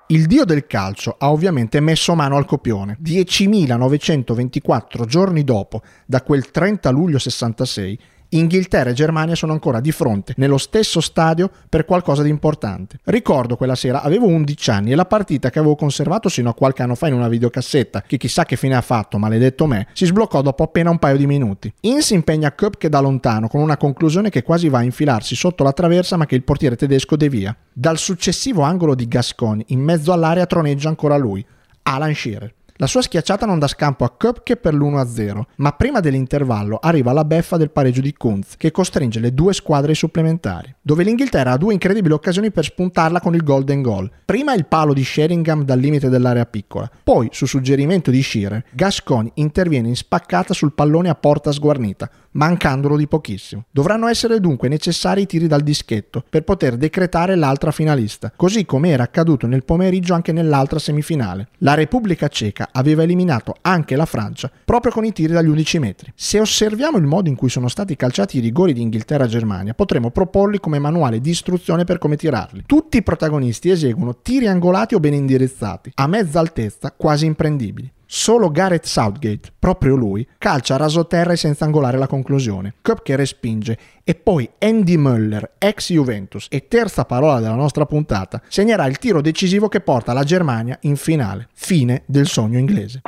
Il 0.08 0.26
dio 0.26 0.44
del 0.44 0.66
calcio 0.66 1.16
ha 1.18 1.30
ovviamente 1.30 1.80
messo 1.80 2.14
mano 2.14 2.36
al 2.36 2.44
copione. 2.44 2.98
10.924 3.02 5.06
giorni 5.06 5.42
dopo, 5.42 5.80
da 6.04 6.20
quel 6.20 6.50
30 6.50 6.90
luglio 6.90 7.18
66, 7.18 7.98
Inghilterra 8.38 8.90
e 8.90 8.94
Germania 8.94 9.34
sono 9.34 9.52
ancora 9.52 9.80
di 9.80 9.92
fronte, 9.92 10.34
nello 10.36 10.58
stesso 10.58 11.00
stadio, 11.00 11.50
per 11.68 11.84
qualcosa 11.84 12.22
di 12.22 12.28
importante. 12.28 12.98
Ricordo 13.04 13.56
quella 13.56 13.74
sera, 13.74 14.02
avevo 14.02 14.26
11 14.26 14.70
anni 14.70 14.92
e 14.92 14.94
la 14.94 15.04
partita 15.04 15.50
che 15.50 15.58
avevo 15.58 15.76
conservato 15.76 16.28
sino 16.28 16.50
a 16.50 16.54
qualche 16.54 16.82
anno 16.82 16.94
fa 16.94 17.08
in 17.08 17.14
una 17.14 17.28
videocassetta, 17.28 18.02
che 18.02 18.16
chissà 18.16 18.44
che 18.44 18.56
fine 18.56 18.74
ha 18.74 18.80
fatto, 18.80 19.18
maledetto 19.18 19.66
me, 19.66 19.86
si 19.92 20.06
sbloccò 20.06 20.42
dopo 20.42 20.62
appena 20.62 20.90
un 20.90 20.98
paio 20.98 21.16
di 21.16 21.26
minuti. 21.26 21.72
In 21.80 22.02
si 22.02 22.14
impegna 22.14 22.54
Köpke 22.54 22.88
da 22.88 23.00
lontano, 23.00 23.48
con 23.48 23.60
una 23.60 23.76
conclusione 23.76 24.30
che 24.30 24.42
quasi 24.42 24.68
va 24.68 24.78
a 24.78 24.82
infilarsi 24.82 25.34
sotto 25.36 25.62
la 25.62 25.72
traversa 25.72 26.16
ma 26.16 26.26
che 26.26 26.34
il 26.34 26.42
portiere 26.42 26.76
tedesco 26.76 27.16
devia. 27.16 27.56
Dal 27.72 27.98
successivo 27.98 28.62
angolo 28.62 28.94
di 28.94 29.06
Gasconi, 29.06 29.64
in 29.68 29.80
mezzo 29.80 30.12
all'area 30.12 30.46
troneggia 30.46 30.88
ancora 30.88 31.16
lui, 31.16 31.44
Alan 31.82 32.14
Shearer. 32.14 32.52
La 32.84 32.90
sua 32.90 33.00
schiacciata 33.00 33.46
non 33.46 33.58
dà 33.58 33.66
scampo 33.66 34.04
a 34.04 34.12
Köpke 34.14 34.56
per 34.56 34.74
l'1-0, 34.74 35.40
ma 35.56 35.72
prima 35.72 36.00
dell'intervallo 36.00 36.76
arriva 36.82 37.14
la 37.14 37.24
beffa 37.24 37.56
del 37.56 37.70
pareggio 37.70 38.02
di 38.02 38.12
Kunz, 38.12 38.58
che 38.58 38.72
costringe 38.72 39.20
le 39.20 39.32
due 39.32 39.54
squadre 39.54 39.94
supplementari, 39.94 40.74
dove 40.82 41.02
l'Inghilterra 41.02 41.52
ha 41.52 41.56
due 41.56 41.72
incredibili 41.72 42.12
occasioni 42.12 42.50
per 42.50 42.64
spuntarla 42.64 43.22
con 43.22 43.34
il 43.34 43.42
golden 43.42 43.80
goal. 43.80 44.10
Prima 44.26 44.52
il 44.52 44.66
palo 44.66 44.92
di 44.92 45.02
Sheringham 45.02 45.64
dal 45.64 45.78
limite 45.78 46.10
dell'area 46.10 46.44
piccola, 46.44 46.90
poi, 47.02 47.30
su 47.32 47.46
suggerimento 47.46 48.10
di 48.10 48.22
Shearer, 48.22 48.62
Gasconi 48.72 49.30
interviene 49.36 49.88
in 49.88 49.96
spaccata 49.96 50.52
sul 50.52 50.74
pallone 50.74 51.08
a 51.08 51.14
porta 51.14 51.52
sguarnita, 51.52 52.10
mancandolo 52.34 52.96
di 52.96 53.06
pochissimo. 53.06 53.64
Dovranno 53.70 54.06
essere 54.06 54.40
dunque 54.40 54.68
necessari 54.68 55.22
i 55.22 55.26
tiri 55.26 55.46
dal 55.46 55.62
dischetto 55.62 56.24
per 56.28 56.44
poter 56.44 56.76
decretare 56.76 57.34
l'altra 57.34 57.70
finalista, 57.70 58.32
così 58.34 58.64
come 58.64 58.90
era 58.90 59.02
accaduto 59.02 59.46
nel 59.46 59.64
pomeriggio 59.64 60.14
anche 60.14 60.32
nell'altra 60.32 60.78
semifinale. 60.78 61.48
La 61.58 61.74
Repubblica 61.74 62.28
Ceca 62.28 62.68
aveva 62.72 63.02
eliminato 63.02 63.56
anche 63.60 63.96
la 63.96 64.06
Francia 64.06 64.50
proprio 64.64 64.92
con 64.92 65.04
i 65.04 65.12
tiri 65.12 65.32
dagli 65.32 65.48
11 65.48 65.78
metri. 65.78 66.12
Se 66.14 66.40
osserviamo 66.40 66.98
il 66.98 67.04
modo 67.04 67.28
in 67.28 67.36
cui 67.36 67.48
sono 67.48 67.68
stati 67.68 67.96
calciati 67.96 68.38
i 68.38 68.40
rigori 68.40 68.72
di 68.72 68.82
Inghilterra-Germania, 68.82 69.74
potremo 69.74 70.10
proporli 70.10 70.60
come 70.60 70.78
manuale 70.78 71.20
di 71.20 71.30
istruzione 71.30 71.84
per 71.84 71.98
come 71.98 72.16
tirarli. 72.16 72.64
Tutti 72.66 72.96
i 72.96 73.02
protagonisti 73.02 73.70
eseguono 73.70 74.18
tiri 74.22 74.46
angolati 74.46 74.94
o 74.94 75.00
ben 75.00 75.14
indirizzati, 75.14 75.92
a 75.94 76.06
mezza 76.06 76.40
altezza, 76.40 76.92
quasi 76.96 77.26
imprendibili. 77.26 77.92
Solo 78.16 78.48
Gareth 78.48 78.86
Southgate, 78.86 79.50
proprio 79.58 79.96
lui, 79.96 80.24
calcia 80.38 80.74
a 80.74 80.76
rasoterra 80.76 81.32
e 81.32 81.36
senza 81.36 81.64
angolare 81.64 81.98
la 81.98 82.06
conclusione. 82.06 82.74
che 83.02 83.16
respinge 83.16 83.76
e 84.04 84.14
poi 84.14 84.48
Andy 84.60 84.96
Möller, 84.96 85.54
ex 85.58 85.92
Juventus 85.92 86.46
e 86.48 86.68
terza 86.68 87.06
parola 87.06 87.40
della 87.40 87.56
nostra 87.56 87.86
puntata, 87.86 88.40
segnerà 88.46 88.86
il 88.86 88.98
tiro 88.98 89.20
decisivo 89.20 89.66
che 89.66 89.80
porta 89.80 90.12
la 90.12 90.22
Germania 90.22 90.78
in 90.82 90.94
finale. 90.94 91.48
Fine 91.54 92.04
del 92.06 92.28
sogno 92.28 92.56
inglese. 92.56 93.00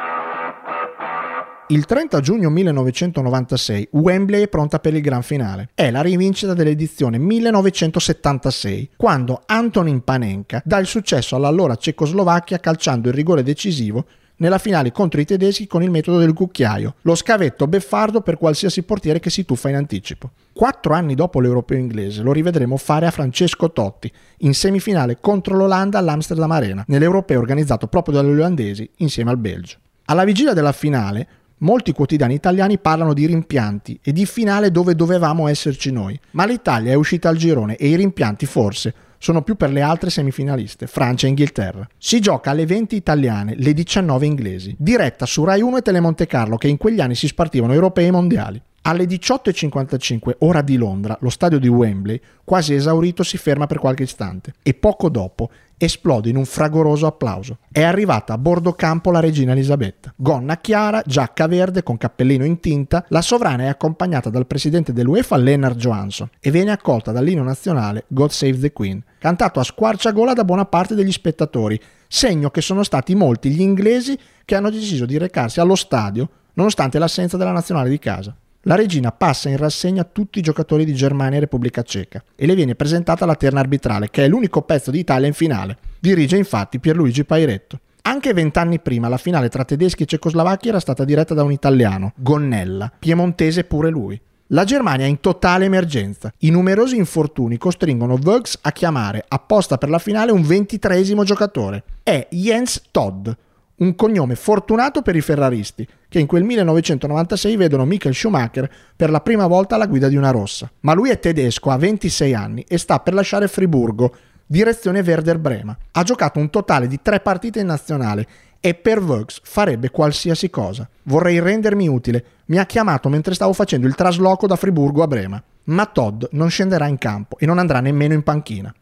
Il 1.69 1.85
30 1.85 2.21
giugno 2.21 2.51
1996 2.51 3.89
Wembley 3.93 4.43
è 4.43 4.49
pronta 4.49 4.81
per 4.81 4.93
il 4.93 5.03
gran 5.03 5.23
finale. 5.23 5.69
È 5.75 5.89
la 5.93 6.01
rivincita 6.01 6.53
dell'edizione 6.53 7.19
1976, 7.19 8.91
quando 8.97 9.43
Antonin 9.47 10.03
Panenka 10.03 10.61
dà 10.65 10.79
il 10.79 10.87
successo 10.87 11.37
all'allora 11.37 11.77
Cecoslovacchia 11.77 12.59
calciando 12.59 13.09
il 13.09 13.15
rigore 13.15 13.45
decisivo 13.45 14.05
nella 14.37 14.59
finale 14.59 14.93
contro 14.93 15.21
i 15.21 15.25
tedeschi 15.25 15.67
con 15.67 15.83
il 15.83 15.91
metodo 15.91 16.19
del 16.19 16.33
cucchiaio, 16.33 16.95
lo 17.03 17.15
scavetto 17.15 17.67
beffardo 17.67 18.21
per 18.21 18.37
qualsiasi 18.37 18.83
portiere 18.83 19.21
che 19.21 19.31
si 19.31 19.45
tuffa 19.45 19.69
in 19.69 19.77
anticipo. 19.77 20.31
Quattro 20.53 20.95
anni 20.95 21.15
dopo 21.15 21.41
l'europeo 21.41 21.79
inglese 21.79 22.23
lo 22.23 22.33
rivedremo 22.33 22.77
fare 22.77 23.07
a 23.07 23.11
Francesco 23.11 23.71
Totti 23.73 24.11
in 24.39 24.55
semifinale 24.55 25.19
contro 25.21 25.57
l'Olanda 25.57 25.99
all'Amsterdam 25.99 26.51
Arena, 26.51 26.85
nell'europeo 26.89 27.39
organizzato 27.39 27.87
proprio 27.87 28.15
dagli 28.15 28.31
olandesi 28.31 28.89
insieme 28.97 29.31
al 29.31 29.39
Belgio. 29.39 29.79
Alla 30.07 30.25
vigilia 30.25 30.53
della 30.53 30.73
finale, 30.73 31.27
molti 31.59 31.93
quotidiani 31.93 32.35
italiani 32.35 32.79
parlano 32.79 33.13
di 33.13 33.27
rimpianti 33.27 33.99
e 34.03 34.13
di 34.13 34.27
finale 34.27 34.71
dove 34.71 34.95
dovevamo 34.95 35.49
esserci 35.49 35.91
noi, 35.91 36.19
ma 36.33 36.45
l'Italia 36.45 36.93
è 36.93 36.95
uscita 36.95 37.29
al 37.29 37.37
girone 37.37 37.77
e 37.77 37.89
i 37.89 37.97
rimpianti 37.97 38.47
forse 38.47 38.95
sono 39.19 39.43
più 39.43 39.57
per 39.57 39.71
le 39.71 39.81
altre 39.81 40.11
semifinaliste, 40.11 40.87
Francia 40.87 41.27
e 41.27 41.31
Inghilterra. 41.31 41.89
Si 41.99 42.21
gioca 42.21 42.51
alle 42.51 42.67
20 42.67 42.97
italiane, 42.97 43.55
le 43.57 43.73
19 43.73 44.27
inglesi, 44.27 44.75
diretta 44.79 45.27
su 45.27 45.45
Rai 45.45 45.61
1 45.61 45.79
e 45.79 45.83
Telemonte 45.83 46.27
Carlo 46.27 46.57
che 46.57 46.69
in 46.69 46.77
quegli 46.77 47.01
anni 47.01 47.15
si 47.15 47.27
spartivano 47.27 47.73
europei 47.73 48.07
e 48.07 48.11
mondiali. 48.11 48.63
Alle 48.89 49.07
18.55 49.07 50.37
ora 50.39 50.63
di 50.63 50.77
Londra, 50.77 51.19
lo 51.21 51.29
stadio 51.29 51.59
di 51.59 51.67
Wembley, 51.67 52.21
quasi 52.45 52.73
esaurito, 52.73 53.25
si 53.25 53.37
ferma 53.37 53.67
per 53.67 53.81
qualche 53.81 54.05
istante 54.05 54.53
e 54.63 54.75
poco 54.75 55.09
dopo 55.09 55.51
esplode 55.77 56.29
in 56.29 56.37
un 56.37 56.45
fragoroso 56.45 57.09
applauso. 57.09 57.59
È 57.73 57.83
arrivata 57.83 58.33
a 58.33 58.39
bordo 58.39 58.75
campo 58.75 59.11
la 59.11 59.19
regina 59.19 59.51
Elisabetta. 59.51 60.15
Gonna 60.15 60.59
chiara, 60.59 61.03
giacca 61.05 61.49
verde 61.49 61.83
con 61.83 61.97
cappellino 61.97 62.45
in 62.45 62.61
tinta, 62.61 63.05
la 63.09 63.23
sovrana 63.23 63.65
è 63.65 63.67
accompagnata 63.67 64.31
dal 64.31 64.47
presidente 64.47 64.93
dell'UEFA 64.93 65.37
Lennart 65.37 65.77
Johansson 65.77 66.31
e 66.39 66.53
viene 66.53 66.71
accolta 66.71 67.11
dall'inno 67.11 67.43
nazionale 67.43 68.05
God 68.07 68.31
Save 68.31 68.61
the 68.61 68.73
Queen, 68.73 69.03
cantato 69.19 69.59
a 69.59 69.65
squarciagola 69.65 70.33
da 70.33 70.45
buona 70.45 70.65
parte 70.65 70.95
degli 70.95 71.11
spettatori, 71.11 71.81
segno 72.07 72.51
che 72.51 72.61
sono 72.61 72.85
stati 72.85 73.17
molti 73.17 73.51
gli 73.51 73.63
inglesi 73.63 74.17
che 74.45 74.55
hanno 74.55 74.71
deciso 74.71 75.07
di 75.07 75.19
recarsi 75.19 75.59
allo 75.59 75.75
stadio 75.75 76.29
nonostante 76.53 77.01
l'assenza 77.01 77.37
della 77.37 77.51
nazionale 77.51 77.89
di 77.89 77.99
casa. 77.99 78.33
La 78.69 78.75
regina 78.75 79.13
passa 79.13 79.49
in 79.49 79.59
rassegna 79.59 80.03
tutti 80.03 80.41
i 80.41 80.43
giocatori 80.43 80.85
di 80.85 80.93
Germania 80.93 81.37
e 81.37 81.41
Repubblica 81.41 81.83
Ceca 81.83 82.21
e 82.35 82.47
le 82.47 82.57
viene 82.57 82.75
presentata 82.75 83.25
la 83.25 83.37
terna 83.37 83.61
arbitrale, 83.61 84.11
che 84.11 84.25
è 84.25 84.29
l'unico 84.29 84.63
pezzo 84.63 84.91
di 84.91 84.99
Italia 84.99 85.29
in 85.29 85.35
finale. 85.35 85.79
Dirige 86.01 86.37
infatti 86.37 86.81
Pierluigi 86.81 87.25
Pairetto. 87.25 87.79
Anche 88.03 88.35
vent'anni 88.35 88.81
prima 88.81 89.07
la 89.07 89.19
finale 89.19 89.51
tra 89.51 89.65
tedeschi 89.65 90.03
e 90.03 90.07
cecoslovacchi 90.07 90.67
era 90.67 90.81
stata 90.81 91.05
diretta 91.05 91.33
da 91.33 91.45
un 91.45 91.53
italiano, 91.53 92.13
Gonnella, 92.17 92.91
piemontese 92.99 93.63
pure 93.63 93.89
lui. 93.89 94.21
La 94.49 94.65
Germania 94.65 95.07
è 95.07 95.09
in 95.09 95.21
totale 95.21 95.67
emergenza. 95.67 96.33
I 96.39 96.51
numerosi 96.51 96.97
infortuni 96.97 97.59
costringono 97.59 98.17
Vugs 98.17 98.59
a 98.63 98.73
chiamare 98.73 99.25
apposta 99.29 99.79
per 99.79 99.91
la 99.91 100.01
finale 100.01 100.33
un 100.33 100.43
ventitreesimo 100.43 101.23
giocatore. 101.23 101.85
È 102.03 102.27
Jens 102.31 102.83
Todd, 102.91 103.29
un 103.77 103.95
cognome 103.95 104.35
fortunato 104.35 105.03
per 105.03 105.15
i 105.15 105.21
ferraristi, 105.21 105.87
che 106.09 106.19
in 106.19 106.27
quel 106.27 106.45
1996 106.45 107.57
vedono 107.57 107.85
Michael 107.85 108.15
Schumacher 108.15 108.71
per 108.95 109.11
la 109.11 109.21
prima 109.21 109.47
volta 109.47 109.75
alla 109.75 109.87
guida 109.87 110.09
di 110.09 110.17
una 110.17 110.31
rossa. 110.31 110.71
Ma 110.81 110.93
lui 110.93 111.11
è 111.11 111.19
tedesco, 111.19 111.71
ha 111.71 111.77
26 111.77 112.35
anni 112.35 112.65
e 112.69 112.79
sta 112.79 113.01
per 113.01 113.15
lasciare 113.15 113.49
Friburgo, 113.49 114.15
direzione 114.47 115.01
Werder 115.01 115.39
Brema. 115.39 115.77
Ha 115.93 116.03
giocato 116.03 116.39
un 116.39 116.51
totale 116.51 116.87
di 116.87 117.01
tre 117.03 117.21
partite 117.21 117.61
in 117.61 117.67
nazionale 117.67 118.27
e 118.61 118.75
per 118.75 119.01
Vox 119.01 119.41
farebbe 119.43 119.91
qualsiasi 119.91 120.51
cosa. 120.51 120.89
Vorrei 121.05 121.39
rendermi 121.39 121.89
utile. 121.89 122.25
Mi 122.47 122.59
ha 122.59 122.67
chiamato 122.67 123.09
mentre 123.09 123.35
stavo 123.35 123.53
facendo 123.53 123.87
il 123.87 123.95
trasloco 123.95 124.47
da 124.47 124.57
Friburgo 124.57 125.03
a 125.03 125.07
Brema. 125.07 125.43
Ma 125.65 125.87
Todd 125.87 126.25
non 126.31 126.49
scenderà 126.49 126.87
in 126.87 126.99
campo 126.99 127.39
e 127.39 127.47
non 127.47 127.59
andrà 127.59 127.81
nemmeno 127.81 128.15
in 128.15 128.23
panchina. 128.23 128.75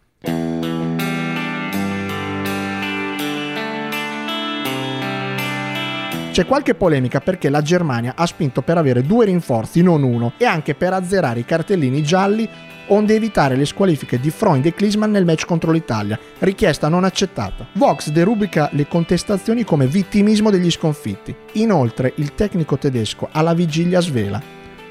C'è 6.34 6.46
qualche 6.46 6.74
polemica 6.74 7.20
perché 7.20 7.48
la 7.48 7.62
Germania 7.62 8.14
ha 8.16 8.26
spinto 8.26 8.60
per 8.60 8.76
avere 8.76 9.02
due 9.02 9.26
rinforzi, 9.26 9.82
non 9.82 10.02
uno, 10.02 10.32
e 10.36 10.44
anche 10.44 10.74
per 10.74 10.92
azzerare 10.92 11.38
i 11.38 11.44
cartellini 11.44 12.02
gialli 12.02 12.48
onde 12.88 13.14
evitare 13.14 13.54
le 13.54 13.64
squalifiche 13.64 14.18
di 14.18 14.30
Freund 14.30 14.66
e 14.66 14.74
Klinsmann 14.74 15.12
nel 15.12 15.24
match 15.24 15.46
contro 15.46 15.70
l'Italia, 15.70 16.18
richiesta 16.40 16.88
non 16.88 17.04
accettata. 17.04 17.68
Vox 17.74 18.08
derubrica 18.08 18.68
le 18.72 18.88
contestazioni 18.88 19.62
come 19.62 19.86
vittimismo 19.86 20.50
degli 20.50 20.72
sconfitti. 20.72 21.32
Inoltre, 21.52 22.14
il 22.16 22.34
tecnico 22.34 22.78
tedesco 22.78 23.28
alla 23.30 23.54
vigilia 23.54 24.00
svela. 24.00 24.42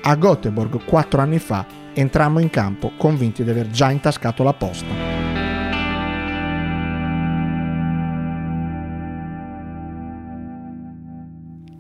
A 0.04 0.16
Göteborg, 0.16 0.86
quattro 0.86 1.20
anni 1.20 1.40
fa, 1.40 1.66
entrammo 1.94 2.40
in 2.40 2.50
campo 2.50 2.94
convinti 2.96 3.44
di 3.44 3.50
aver 3.50 3.70
già 3.70 3.92
intascato 3.92 4.44
la 4.44 4.54
posta. 4.54 5.23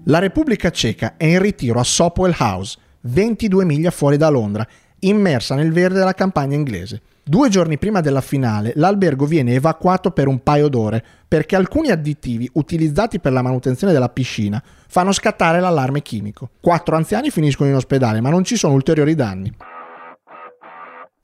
La 0.08 0.20
Repubblica 0.20 0.70
Ceca 0.70 1.16
è 1.16 1.24
in 1.24 1.39
ritiro 1.39 1.80
a 1.80 1.84
Sopwell 1.86 2.36
House, 2.38 2.78
22 3.04 3.63
miglia 3.63 3.89
fuori 3.89 4.18
da 4.18 4.28
Londra, 4.28 4.68
immersa 5.00 5.56
nel 5.56 5.72
verde 5.72 6.00
della 6.00 6.13
campagna 6.13 6.58
inglese. 6.58 7.02
Due 7.24 7.48
giorni 7.48 7.78
prima 7.78 8.02
della 8.02 8.20
finale, 8.20 8.74
l'albergo 8.76 9.26
viene 9.26 9.54
evacuato 9.54 10.12
per 10.12 10.28
un 10.28 10.44
paio 10.44 10.68
d'ore 10.68 11.02
perché 11.26 11.56
alcuni 11.56 11.89
additivi 11.89 12.50
utilizzati 12.56 13.22
per 13.22 13.32
la 13.32 13.42
manutenzione 13.42 13.94
della 13.94 14.10
piscina 14.10 14.62
fanno 14.89 15.13
scattare 15.13 15.62
l'allarme 15.62 16.02
chimico. 16.02 16.50
Quattro 16.60 16.98
anziani 16.98 17.30
finiscono 17.30 17.70
in 17.70 17.76
ospedale, 17.76 18.20
ma 18.20 18.30
non 18.30 18.44
ci 18.44 18.58
sono 18.58 18.74
ulteriori 18.74 19.16
danni. 19.16 19.56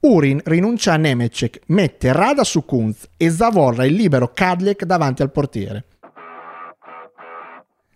Urin 0.01 0.39
rinuncia 0.45 0.93
a 0.93 0.97
Nemecek, 0.97 1.63
mette 1.65 2.13
Rada 2.13 2.45
su 2.45 2.63
Kunz 2.63 3.09
e 3.17 3.29
zavorra 3.29 3.83
il 3.83 3.95
libero 3.95 4.31
Kadlek 4.33 4.85
davanti 4.85 5.21
al 5.21 5.31
portiere. 5.31 5.83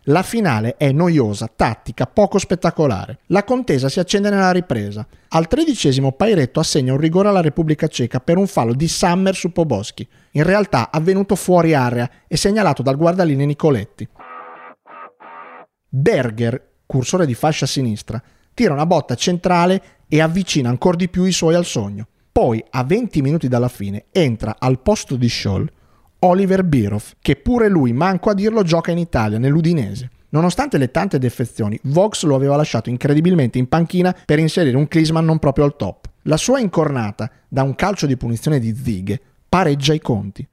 La 0.08 0.22
finale 0.22 0.76
è 0.76 0.92
noiosa, 0.92 1.50
tattica, 1.54 2.08
poco 2.08 2.38
spettacolare. 2.38 3.20
La 3.28 3.46
contesa 3.46 3.88
si 3.88 4.02
accende 4.02 4.30
nella 4.30 4.52
ripresa. 4.52 5.08
Al 5.30 5.48
tredicesimo 5.48 6.12
Pairetto 6.12 6.60
assegna 6.60 6.92
un 6.92 7.00
rigore 7.00 7.30
alla 7.30 7.39
Repubblica 7.39 7.88
Ceca 7.88 8.20
per 8.20 8.36
un 8.36 8.48
fallo 8.48 8.74
di 8.74 8.89
Summer 8.89 9.34
su 9.34 9.54
Poboschi, 9.54 10.06
in 10.32 10.44
realtà 10.44 10.92
avvenuto 10.92 11.36
fuori 11.36 11.74
area 11.74 12.10
e 12.28 12.36
segnalato 12.36 12.82
dal 12.82 12.98
guardaline 12.98 13.46
Nicoletti. 13.46 14.06
Berger, 15.88 16.72
cursore 16.86 17.26
di 17.26 17.34
fascia 17.34 17.66
sinistra, 17.66 18.22
tira 18.54 18.74
una 18.74 18.86
botta 18.86 19.16
centrale 19.16 19.82
e 20.10 20.20
avvicina 20.20 20.68
ancora 20.68 20.98
di 20.98 21.08
più 21.08 21.24
i 21.24 21.32
suoi 21.32 21.56
al 21.56 21.66
sogno. 21.66 22.08
Poi, 22.30 22.62
a 22.72 22.84
20 22.84 23.22
minuti 23.22 23.48
dalla 23.48 23.70
fine, 23.70 24.06
entra 24.12 24.58
al 24.60 24.82
posto 24.82 25.16
di 25.16 25.30
Scholl 25.30 25.70
Oliver 26.26 26.64
Biroff, 26.64 27.14
che 27.22 27.36
pure 27.36 27.68
lui, 27.68 27.92
manco 27.92 28.30
a 28.30 28.34
dirlo, 28.34 28.64
gioca 28.64 28.92
in 28.92 28.98
Italia, 28.98 29.38
nell'Udinese. 29.38 30.10
Nonostante 30.30 30.78
le 30.78 30.90
tante 30.90 31.20
defezioni, 31.20 31.78
Vox 31.84 32.24
lo 32.24 32.36
aveva 32.36 32.56
lasciato 32.56 32.90
incredibilmente 32.90 33.58
in 33.58 33.68
panchina 33.68 34.16
per 34.26 34.40
inserire 34.40 34.78
un 34.78 34.88
Klisman 34.88 35.26
non 35.26 35.38
proprio 35.38 35.66
al 35.66 35.76
top. 35.76 36.10
La 36.24 36.38
sua 36.38 36.60
incornata, 36.60 37.30
da 37.50 37.64
un 37.64 37.76
calcio 37.76 38.06
di 38.06 38.16
punizione 38.16 38.60
di 38.60 38.74
Zighe, 38.74 39.22
pareggia 39.50 39.94
i 39.94 40.00
conti. 40.00 40.48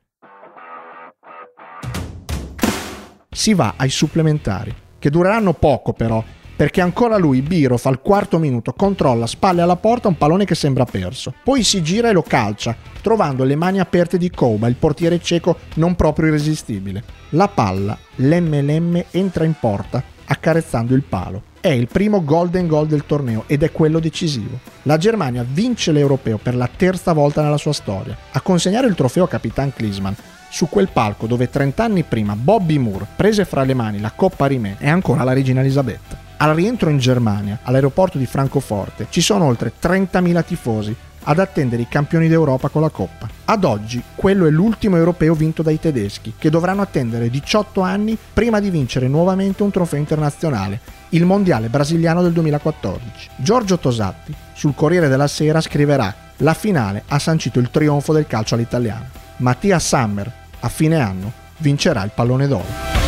Si 3.31 3.55
va 3.55 3.75
ai 3.77 3.91
supplementari, 3.91 4.75
che 4.99 5.09
dureranno 5.09 5.53
poco 5.53 5.93
però, 5.93 6.23
perché 6.61 6.83
ancora 6.83 7.16
lui, 7.16 7.40
Biroff, 7.40 7.87
al 7.87 8.03
quarto 8.03 8.38
minuto 8.38 8.75
controlla 8.75 9.27
spalle 9.27 9.62
alla 9.62 9.77
porta 9.77 10.09
un 10.09 10.18
pallone 10.18 10.44
che 10.44 10.55
sembra 10.55 10.85
perso. 10.85 11.33
Poi 11.42 11.62
si 11.62 11.83
gira 11.83 12.11
e 12.11 12.12
lo 12.12 12.20
calcia, 12.20 12.77
trovando 13.01 13.44
le 13.44 13.57
mani 13.57 13.81
aperte 13.81 14.18
di 14.18 14.29
Kouba, 14.29 14.68
il 14.68 14.75
portiere 14.75 15.23
cieco 15.23 15.57
non 15.77 15.94
proprio 15.94 16.27
irresistibile. 16.27 17.03
La 17.31 17.49
palla, 17.49 17.96
lemme, 18.16 19.07
entra 19.11 19.46
in 19.46 19.55
porta, 19.59 20.05
accarezzando 20.27 20.94
il 20.94 21.01
palo. 21.01 21.44
È 21.61 21.68
il 21.68 21.88
primo 21.88 22.23
golden 22.23 22.66
goal 22.66 22.88
del 22.88 23.07
torneo 23.07 23.44
ed 23.46 23.62
è 23.62 23.73
quello 23.73 23.99
decisivo. 23.99 24.59
La 24.83 24.99
Germania 24.99 25.46
vince 25.51 25.92
l'europeo 25.92 26.37
per 26.37 26.55
la 26.55 26.68
terza 26.68 27.14
volta 27.14 27.40
nella 27.40 27.57
sua 27.57 27.73
storia. 27.73 28.14
A 28.33 28.40
consegnare 28.42 28.87
il 28.87 28.94
trofeo 28.94 29.25
a 29.25 29.29
Capitan 29.29 29.73
Klisman 29.73 30.14
su 30.51 30.68
quel 30.68 30.90
palco 30.92 31.27
dove 31.27 31.49
30 31.49 31.83
anni 31.83 32.03
prima 32.03 32.37
Bobby 32.37 32.77
Moore 32.77 33.07
prese 33.16 33.46
fra 33.46 33.62
le 33.62 33.73
mani 33.73 33.99
la 33.99 34.11
Coppa 34.11 34.44
Rimè 34.44 34.77
è 34.77 34.90
ancora 34.90 35.25
la 35.25 35.33
regina 35.33 35.61
Elisabetta. 35.61 36.29
Al 36.42 36.55
rientro 36.55 36.88
in 36.88 36.96
Germania, 36.96 37.59
all'aeroporto 37.64 38.16
di 38.16 38.24
Francoforte, 38.24 39.09
ci 39.11 39.20
sono 39.20 39.44
oltre 39.44 39.72
30.000 39.79 40.42
tifosi 40.42 40.96
ad 41.24 41.38
attendere 41.38 41.83
i 41.83 41.88
campioni 41.88 42.29
d'Europa 42.29 42.68
con 42.68 42.81
la 42.81 42.88
Coppa. 42.88 43.29
Ad 43.44 43.62
oggi 43.64 44.03
quello 44.14 44.46
è 44.46 44.50
l'ultimo 44.50 44.96
europeo 44.96 45.35
vinto 45.35 45.61
dai 45.62 45.79
tedeschi, 45.79 46.33
che 46.38 46.48
dovranno 46.48 46.81
attendere 46.81 47.29
18 47.29 47.83
anni 47.83 48.16
prima 48.33 48.59
di 48.59 48.70
vincere 48.70 49.07
nuovamente 49.07 49.62
un 49.62 49.70
trofeo 49.70 49.98
internazionale, 49.98 50.81
il 51.11 51.26
Mondiale 51.26 51.68
brasiliano 51.68 52.22
del 52.22 52.33
2014. 52.33 53.29
Giorgio 53.37 53.79
Tosatti, 53.79 54.35
sul 54.55 54.74
Corriere 54.74 55.09
della 55.09 55.29
Sera, 55.29 55.61
scriverà 55.61 56.14
La 56.38 56.55
finale 56.55 57.03
ha 57.09 57.18
sancito 57.18 57.59
il 57.59 57.70
trionfo 57.70 58.14
del 58.14 58.26
calcio 58.26 58.55
all'italiano. 58.55 59.09
Mattia 59.37 59.79
Sammer, 59.79 60.33
a 60.61 60.68
fine 60.70 60.96
anno, 60.96 61.31
vincerà 61.59 62.03
il 62.03 62.12
pallone 62.14 62.46
d'oro. 62.48 63.00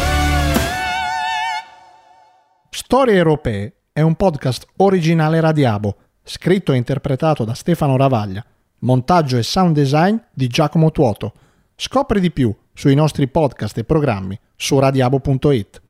Storie 2.74 3.16
Europee 3.16 3.70
è 3.92 4.00
un 4.00 4.14
podcast 4.14 4.66
originale 4.78 5.40
Radiabo, 5.40 5.94
scritto 6.22 6.72
e 6.72 6.78
interpretato 6.78 7.44
da 7.44 7.52
Stefano 7.52 7.98
Ravaglia, 7.98 8.42
montaggio 8.78 9.36
e 9.36 9.42
sound 9.42 9.74
design 9.74 10.16
di 10.32 10.46
Giacomo 10.46 10.90
Tuoto. 10.90 11.34
Scopri 11.76 12.18
di 12.18 12.30
più 12.30 12.50
sui 12.72 12.94
nostri 12.94 13.28
podcast 13.28 13.76
e 13.76 13.84
programmi 13.84 14.40
su 14.56 14.78
radiabo.it. 14.78 15.81